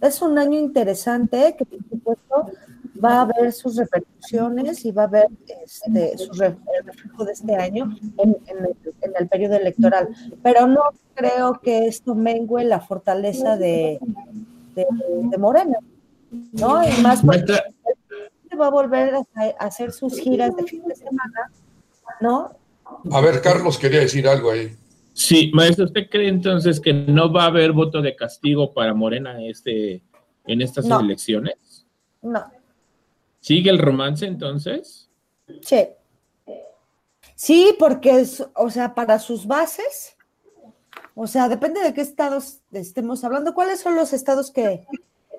[0.00, 2.52] es un año interesante que por supuesto
[3.02, 5.28] va a haber sus repercusiones y va a haber
[5.64, 8.36] este, su reflejo de este año en,
[9.16, 10.08] el, periodo electoral.
[10.42, 10.82] Pero no
[11.14, 13.98] creo que esto mengue la fortaleza de,
[14.74, 15.78] de, Morena,
[16.52, 16.82] ¿no?
[16.86, 17.54] Y más porque
[18.60, 19.24] va a volver a,
[19.58, 21.50] hacer sus giras de fin de semana,
[22.20, 22.50] ¿no?
[23.10, 24.76] A ver, Carlos quería decir algo ahí.
[25.14, 29.44] Sí, maestro, ¿usted cree entonces que no va a haber voto de castigo para Morena
[29.44, 30.02] este,
[30.46, 31.86] en estas elecciones?
[32.22, 32.44] No.
[33.40, 35.10] ¿Sigue el romance entonces?
[35.62, 35.88] Sí.
[37.34, 40.16] Sí, porque es, o sea, para sus bases,
[41.14, 43.52] o sea, depende de qué estados estemos hablando.
[43.52, 44.86] ¿Cuáles son los estados que,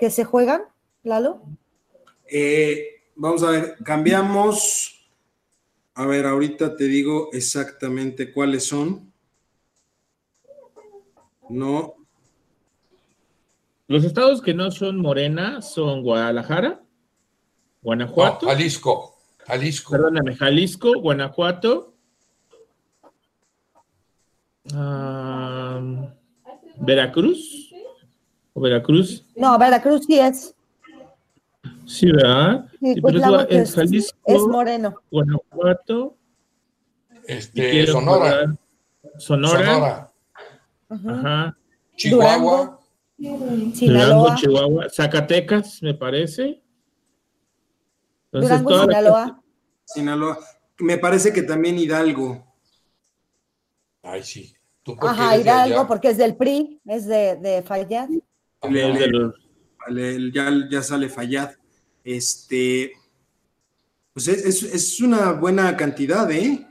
[0.09, 0.63] se juegan,
[1.03, 1.41] Lalo?
[2.30, 5.09] Eh, vamos a ver, cambiamos.
[5.95, 9.12] A ver, ahorita te digo exactamente cuáles son.
[11.50, 11.96] No.
[13.88, 16.82] Los estados que no son Morena son Guadalajara,
[17.82, 18.48] Guanajuato.
[18.48, 19.18] Jalisco.
[19.46, 19.91] Jalisco.
[19.91, 21.94] Perdóname, Jalisco, Guanajuato.
[26.78, 27.74] Veracruz.
[28.54, 29.26] ¿O Veracruz?
[29.36, 30.56] No, Veracruz sí es.
[31.86, 32.66] Sí, ¿verdad?
[32.80, 34.18] Sí, pero es, Jalisco.
[34.26, 34.96] Es moreno.
[35.12, 36.16] Guanajuato.
[37.28, 38.56] Este, Sonora.
[39.18, 40.12] Sonora.
[41.08, 41.58] Ajá.
[41.96, 42.80] Chihuahua.
[43.18, 44.89] Durango, Chihuahua.
[44.89, 46.62] Zacatecas, me parece.
[48.32, 49.44] Durango, Sinaloa.
[49.86, 50.39] Sinaloa.
[50.80, 52.46] Me parece que también Hidalgo.
[54.02, 54.54] Ay, sí.
[55.02, 58.10] Ajá, Hidalgo, porque es del PRI, es de, de Fayad.
[60.70, 61.52] ya, sale Fayad.
[62.04, 62.91] Este,
[64.14, 66.68] pues es, una buena cantidad, ¿eh?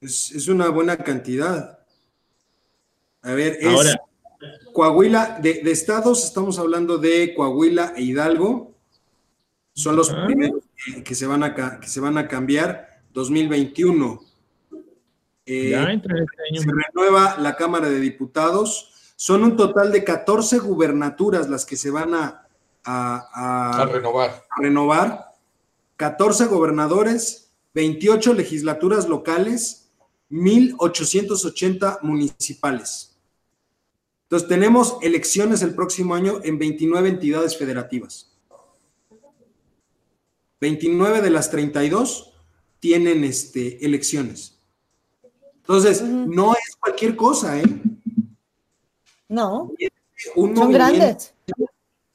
[0.00, 1.73] Es, una buena cantidad.
[3.24, 3.96] A ver, es
[4.74, 8.74] Coahuila, de, de, estados estamos hablando de Coahuila e Hidalgo.
[9.72, 10.62] Son los primeros
[11.04, 14.20] que, se van a, que se van a cambiar 2021.
[15.46, 16.08] Eh, este
[16.60, 18.90] se renueva la Cámara de Diputados.
[19.16, 22.46] Son un total de 14 gubernaturas las que se van a,
[22.84, 24.44] a, renovar.
[24.50, 25.32] a renovar.
[25.96, 29.90] 14 gobernadores, 28 legislaturas locales,
[30.30, 33.13] 1.880 municipales.
[34.34, 38.32] Entonces tenemos elecciones el próximo año en 29 entidades federativas.
[40.60, 42.34] 29 de las 32
[42.80, 44.58] tienen este, elecciones.
[45.58, 47.64] Entonces, no es cualquier cosa, ¿eh?
[49.28, 49.72] No.
[50.34, 51.32] Son grandes.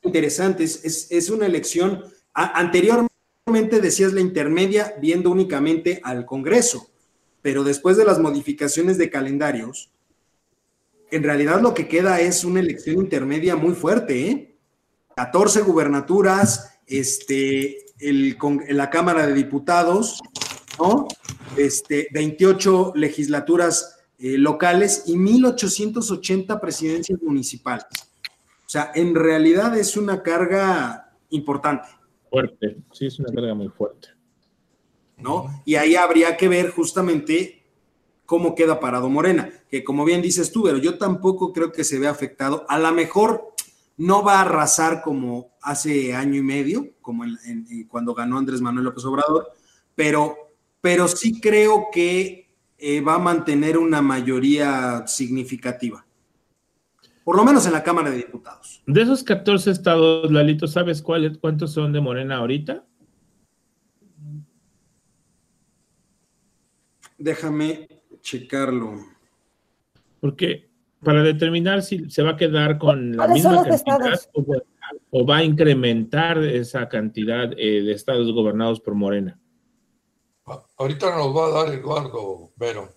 [0.03, 2.03] Interesante, es, una elección.
[2.33, 6.89] anteriormente decías la intermedia viendo únicamente al Congreso,
[7.41, 9.89] pero después de las modificaciones de calendarios,
[11.11, 14.55] en realidad lo que queda es una elección intermedia muy fuerte, ¿eh?
[15.15, 18.37] 14 gubernaturas, este, el,
[18.69, 20.19] la Cámara de Diputados,
[20.79, 21.07] ¿no?
[21.57, 27.85] Este, 28 legislaturas eh, locales y 1.880 presidencias municipales.
[28.65, 31.89] O sea, en realidad es una carga importante.
[32.29, 34.09] Fuerte, sí, es una carga muy fuerte.
[35.17, 35.61] ¿No?
[35.65, 37.58] Y ahí habría que ver justamente
[38.29, 41.97] cómo queda parado Morena, que como bien dices tú, pero yo tampoco creo que se
[41.97, 42.63] vea afectado.
[42.69, 43.55] A lo mejor
[43.97, 47.23] no va a arrasar como hace año y medio, como
[47.87, 49.47] cuando ganó Andrés Manuel López Obrador,
[49.95, 50.35] pero,
[50.79, 56.05] pero sí creo que eh, va a mantener una mayoría significativa.
[57.23, 58.83] Por lo menos en la Cámara de Diputados.
[58.85, 62.85] De esos 14 estados, Lalito, ¿sabes cuáles, cuántos son de Morena ahorita?
[67.17, 68.93] Déjame checarlo.
[70.19, 70.69] Porque
[71.03, 74.19] para determinar si se va a quedar con la misma cantidad
[75.11, 79.39] o, va a incrementar esa cantidad eh, de estados gobernados por Morena.
[80.77, 82.89] Ahorita nos va a dar Eduardo Vero.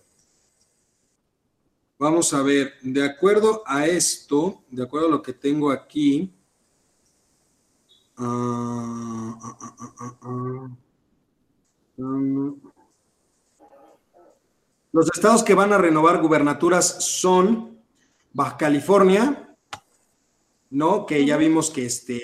[1.99, 6.33] Vamos a ver, de acuerdo a esto, de acuerdo a lo que tengo aquí,
[8.17, 9.65] ah, ah,
[10.21, 10.67] ah,
[14.93, 17.81] los estados que van a renovar gubernaturas son
[18.31, 19.55] Baja California,
[20.69, 21.07] ¿no?
[21.07, 22.21] Que ya vimos que este,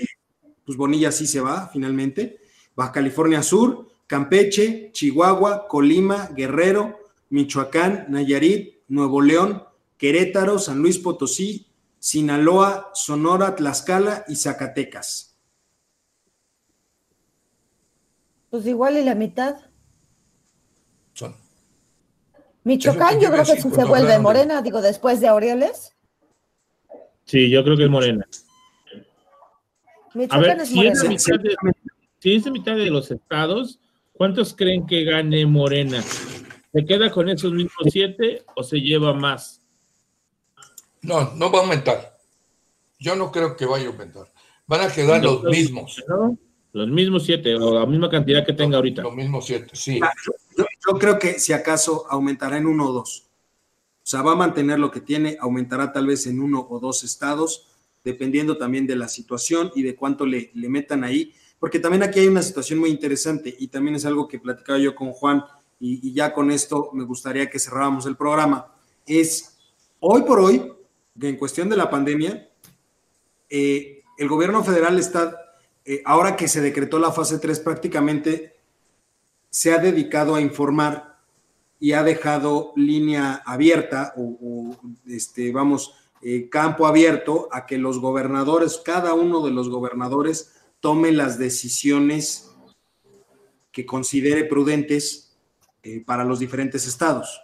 [0.66, 2.40] pues Bonilla sí se va finalmente.
[2.76, 7.00] Baja California Sur, Campeche, Chihuahua, Colima, Guerrero,
[7.32, 9.64] Michoacán, Nayarit, Nuevo León,
[9.98, 11.68] Querétaro, San Luis Potosí,
[11.98, 15.36] Sinaloa, Sonora, Tlaxcala y Zacatecas.
[18.52, 19.58] Pues igual y la mitad.
[21.14, 21.36] Son.
[22.70, 25.94] Michoacán, yo creo que si se vuelve morena, digo, después de Aureoles.
[27.26, 28.26] Sí, yo creo que es morena.
[30.14, 30.96] Michoacán es morena.
[32.20, 33.80] si es mitad de los estados,
[34.20, 36.02] ¿Cuántos creen que gane Morena?
[36.02, 39.62] ¿Se queda con esos mismos siete o se lleva más?
[41.02, 42.18] No, no va a aumentar.
[43.00, 44.26] Yo no creo que vaya a aumentar.
[44.68, 46.04] Van a quedar los, mismos.
[46.74, 49.04] Los mismos siete, o la misma cantidad que tenga ahorita.
[49.04, 50.02] Los mismos siete, sí.
[50.04, 50.12] Ah,
[50.58, 53.26] yo, yo, creo que si acaso aumentará en uno o dos.
[54.02, 57.04] O sea, va a mantener lo que tiene, aumentará tal vez en uno o dos
[57.04, 57.68] estados,
[58.04, 62.28] dependiendo también de la situación y de cuánto le, metan ahí porque también aquí hay
[62.28, 65.44] una situación muy interesante y también es algo que platicaba yo con Juan
[65.80, 68.74] y, ya con esto me gustaría que cerráramos el programa,
[69.06, 69.58] es
[70.00, 70.74] hoy por hoy,
[71.22, 72.50] en cuestión de la pandemia,
[73.50, 75.38] eh, el gobierno federal está,
[75.86, 78.59] eh, ahora que se decretó la fase 3, prácticamente
[79.50, 81.18] se ha dedicado a informar
[81.80, 84.76] y ha dejado línea abierta o,
[85.08, 91.12] este, vamos, eh, campo abierto a que los gobernadores, cada uno de los gobernadores, tome
[91.12, 92.52] las decisiones
[93.72, 95.38] que considere prudentes
[95.84, 97.42] eh, para los diferentes estados.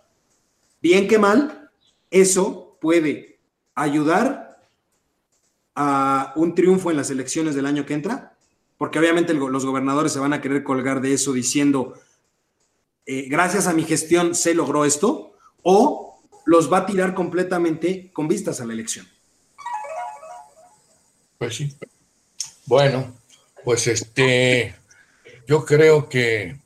[0.81, 1.71] Bien que mal,
[2.11, 3.39] eso puede
[3.73, 4.59] ayudar
[5.75, 8.34] a un triunfo en las elecciones del año que entra,
[8.77, 11.99] porque obviamente los gobernadores se van a querer colgar de eso diciendo,
[13.05, 18.27] eh, gracias a mi gestión se logró esto, o los va a tirar completamente con
[18.27, 19.07] vistas a la elección.
[21.37, 21.75] Pues sí.
[22.65, 23.15] Bueno,
[23.63, 24.75] pues este,
[25.47, 26.59] yo creo que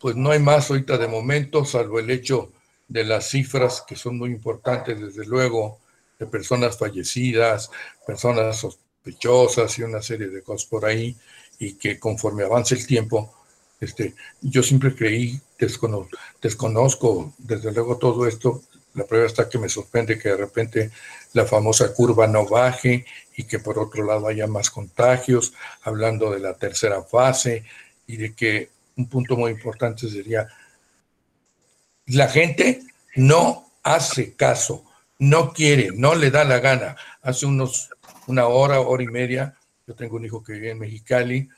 [0.00, 2.52] pues no hay más ahorita de momento, salvo el hecho
[2.86, 5.80] de las cifras que son muy importantes, desde luego,
[6.18, 7.70] de personas fallecidas,
[8.06, 8.66] personas
[9.08, 11.16] sospechosas y una serie de cosas por ahí,
[11.58, 13.34] y que conforme avance el tiempo,
[13.80, 18.62] este, yo siempre creí, desconozco, desconozco desde luego todo esto,
[18.94, 20.90] la prueba está que me sorprende que de repente
[21.32, 23.04] la famosa curva no baje
[23.36, 25.52] y que por otro lado haya más contagios,
[25.82, 27.64] hablando de la tercera fase
[28.06, 30.48] y de que un punto muy importante sería,
[32.06, 32.82] la gente
[33.14, 34.84] no hace caso,
[35.18, 36.96] no quiere, no le da la gana.
[37.22, 37.90] Hace unos,
[38.28, 39.54] una hora, hora y media,
[39.86, 41.48] yo tengo un hijo que vive en Mexicali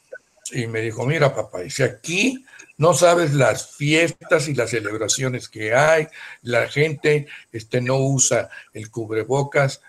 [0.52, 2.44] y me dijo, mira papá, dice aquí
[2.80, 6.08] no sabes las fiestas y las celebraciones que hay,
[6.40, 9.82] la gente este, no usa el cubrebocas,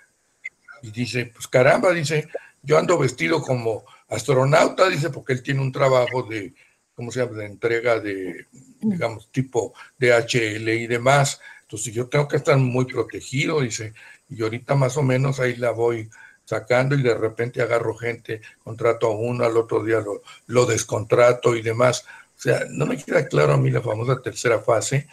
[0.81, 2.27] y dice, pues caramba, dice,
[2.61, 6.53] yo ando vestido como astronauta, dice, porque él tiene un trabajo de,
[6.93, 8.47] ¿cómo se llama?, de entrega de,
[8.81, 11.39] digamos, tipo DHL y demás.
[11.61, 13.93] Entonces yo tengo que estar muy protegido, dice,
[14.27, 16.09] y ahorita más o menos ahí la voy
[16.51, 21.55] sacando y de repente agarro gente, contrato a uno, al otro día lo, lo descontrato
[21.55, 22.03] y demás.
[22.37, 25.07] O sea, no me queda claro a mí la famosa tercera fase,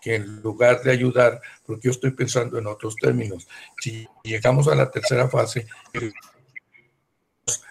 [0.00, 3.46] que en lugar de ayudar, porque yo estoy pensando en otros términos,
[3.80, 5.68] si llegamos a la tercera fase,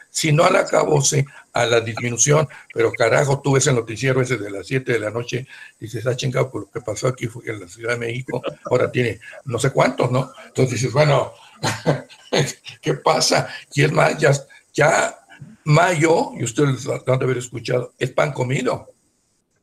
[0.10, 4.50] si no al acabose, a la disminución, pero carajo, tú ves el noticiero ese de
[4.50, 5.48] las 7 de la noche,
[5.78, 8.90] dices, ah, chingado, por lo que pasó aquí fue en la Ciudad de México, ahora
[8.90, 10.32] tiene no sé cuántos, ¿no?
[10.46, 11.34] Entonces dices, bueno,
[12.82, 13.48] ¿Qué pasa?
[13.74, 14.32] Y es más, ya,
[14.74, 15.16] ya
[15.64, 18.90] mayo, y ustedes lo han de haber escuchado, es pan comido.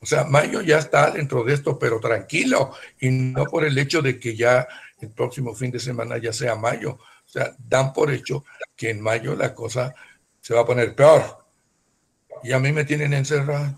[0.01, 4.01] O sea, mayo ya está dentro de esto, pero tranquilo, y no por el hecho
[4.01, 4.67] de que ya
[5.01, 6.93] el próximo fin de semana ya sea mayo.
[6.93, 8.45] O sea, dan por hecho
[8.77, 9.95] que en mayo la cosa
[10.41, 11.45] se va a poner peor.
[12.43, 13.75] Y a mí me tienen encerrado.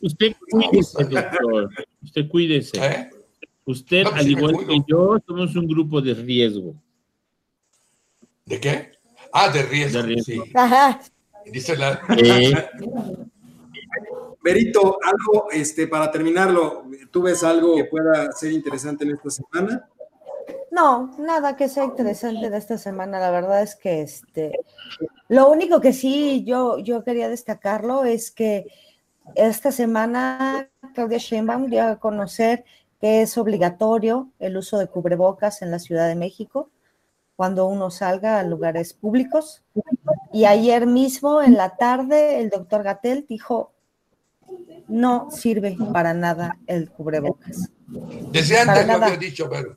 [0.00, 1.70] Usted cuídese, doctor.
[2.02, 2.84] Usted cuídese.
[2.84, 3.10] ¿Eh?
[3.70, 6.74] Usted, pues al igual que yo, somos un grupo de riesgo.
[8.44, 8.92] ¿De qué?
[9.32, 10.02] Ah, de riesgo.
[10.24, 10.40] Sí.
[10.54, 11.00] Ajá.
[11.46, 12.00] Dice la.
[14.42, 19.86] Berito, algo este, para terminarlo, ¿tú ves algo que pueda ser interesante en esta semana?
[20.70, 23.20] No, nada que sea interesante de esta semana.
[23.20, 24.52] La verdad es que este,
[25.28, 28.66] lo único que sí yo, yo quería destacarlo es que
[29.34, 32.64] esta semana Claudia Sheinbaum dio a conocer
[33.00, 36.70] que es obligatorio el uso de cubrebocas en la Ciudad de México
[37.34, 39.62] cuando uno salga a lugares públicos.
[40.32, 43.72] Y ayer mismo en la tarde el doctor Gatel dijo,
[44.88, 47.70] no sirve para nada el cubrebocas.
[48.30, 49.76] Desde antes lo había dicho, pero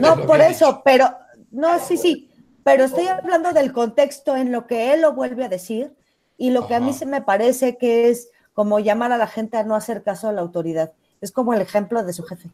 [0.00, 1.10] no, por eso, pero,
[1.50, 2.30] no, sí, sí,
[2.64, 5.94] pero estoy hablando del contexto en lo que él lo vuelve a decir
[6.38, 9.56] y lo que a mí se me parece que es como llamar a la gente
[9.56, 10.92] a no hacer caso a la autoridad.
[11.22, 12.50] Es como el ejemplo de su jefe.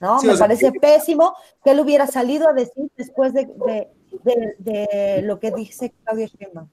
[0.00, 0.18] ¿No?
[0.22, 6.26] me parece pésimo que él hubiera salido a decir después de, lo que dice Claudio
[6.26, 6.68] Sheinbaum.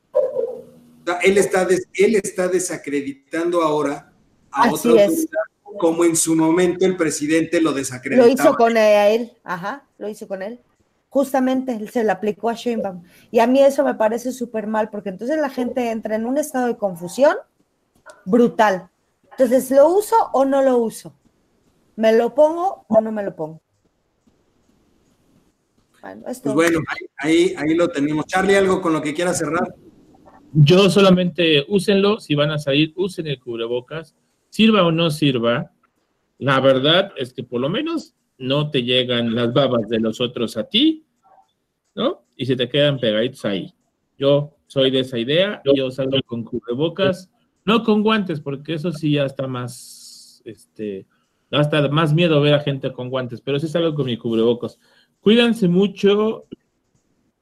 [1.23, 4.13] Él está, él está desacreditando ahora
[4.49, 5.27] a Así es
[5.77, 8.25] como en su momento el presidente lo desacreditó.
[8.25, 10.59] Lo hizo con él, ajá, lo hizo con él.
[11.09, 13.03] Justamente él se le aplicó a Sheinbaum.
[13.31, 16.37] Y a mí eso me parece súper mal, porque entonces la gente entra en un
[16.37, 17.35] estado de confusión
[18.25, 18.89] brutal.
[19.37, 21.13] Entonces, ¿lo uso o no lo uso?
[21.95, 23.61] ¿Me lo pongo o no me lo pongo?
[26.01, 26.79] Bueno, pues bueno,
[27.17, 28.25] ahí, ahí lo tenemos.
[28.27, 29.75] Charlie, ¿algo con lo que quiera cerrar?
[30.53, 34.15] Yo solamente úsenlo, si van a salir, usen el cubrebocas
[34.49, 35.71] sirva o no sirva,
[36.39, 40.57] la verdad es que por lo menos no te llegan las babas de los otros
[40.57, 41.05] a ti,
[41.95, 42.23] ¿no?
[42.35, 43.73] Y se te quedan pegaditos ahí.
[44.17, 47.29] Yo soy de esa idea, yo salgo con cubrebocas,
[47.67, 51.05] no con guantes, porque eso sí ya está más, este,
[51.51, 54.79] hasta más miedo ver a gente con guantes, pero sí salgo con mi cubrebocas.
[55.19, 56.45] Cuídense mucho.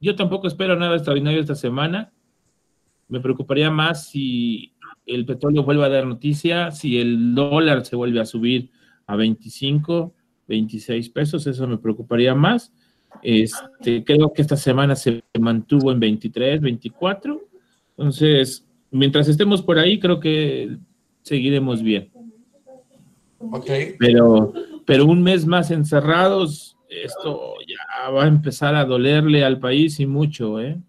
[0.00, 2.12] Yo tampoco espero nada extraordinario esta semana.
[3.06, 4.74] Me preocuparía más si
[5.06, 8.72] el petróleo vuelve a dar noticia, si el dólar se vuelve a subir
[9.06, 10.12] a 25,
[10.48, 12.74] 26 pesos, eso me preocuparía más.
[13.22, 17.40] Este, creo que esta semana se mantuvo en 23, 24.
[17.96, 18.65] Entonces,
[18.96, 20.76] mientras estemos por ahí, creo que
[21.22, 22.10] seguiremos bien.
[23.38, 23.70] Ok.
[23.98, 24.52] Pero,
[24.84, 30.06] pero un mes más encerrados, esto ya va a empezar a dolerle al país y
[30.06, 30.80] mucho, ¿eh?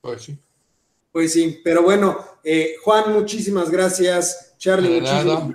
[0.00, 0.38] Pues sí.
[1.12, 4.54] Pues sí, pero bueno, eh, Juan, muchísimas gracias.
[4.58, 5.48] Charlie, muchísimas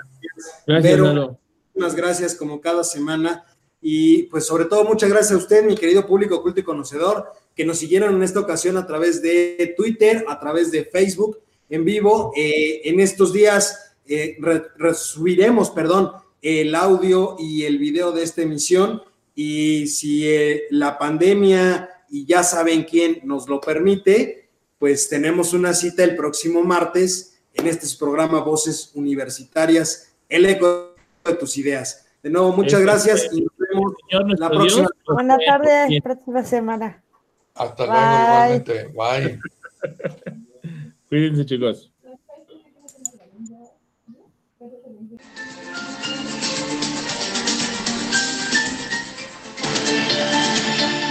[0.68, 1.00] gracias.
[1.00, 3.46] muchísimas gracias como cada semana.
[3.82, 7.66] Y pues sobre todo muchas gracias a usted, mi querido público culto y conocedor, que
[7.66, 11.40] nos siguieron en esta ocasión a través de Twitter, a través de Facebook
[11.76, 12.32] en vivo.
[12.36, 14.38] Eh, en estos días eh,
[14.78, 16.12] resubiremos, perdón,
[16.42, 19.02] el audio y el video de esta emisión.
[19.36, 20.26] Y si
[20.70, 24.50] la pandemia y ya saben quién nos lo permite,
[24.80, 31.34] pues tenemos una cita el próximo martes en este programa Voces Universitarias, el eco de
[31.36, 32.06] tus ideas.
[32.22, 33.94] De nuevo, muchas gracias y nos vemos
[34.40, 34.90] la próxima.
[35.08, 37.04] Buenas tardes, próxima semana.
[37.54, 38.88] Hasta luego, igualmente.
[38.94, 40.36] Bye.
[41.16, 41.94] Cuídense, chicos.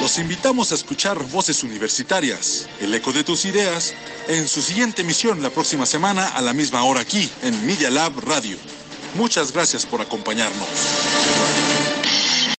[0.02, 3.94] Los invitamos a escuchar Voces Universitarias, el eco de tus ideas,
[4.28, 8.12] en su siguiente emisión la próxima semana a la misma hora aquí en Media Lab
[8.26, 8.58] Radio.
[9.14, 11.63] Muchas gracias por acompañarnos.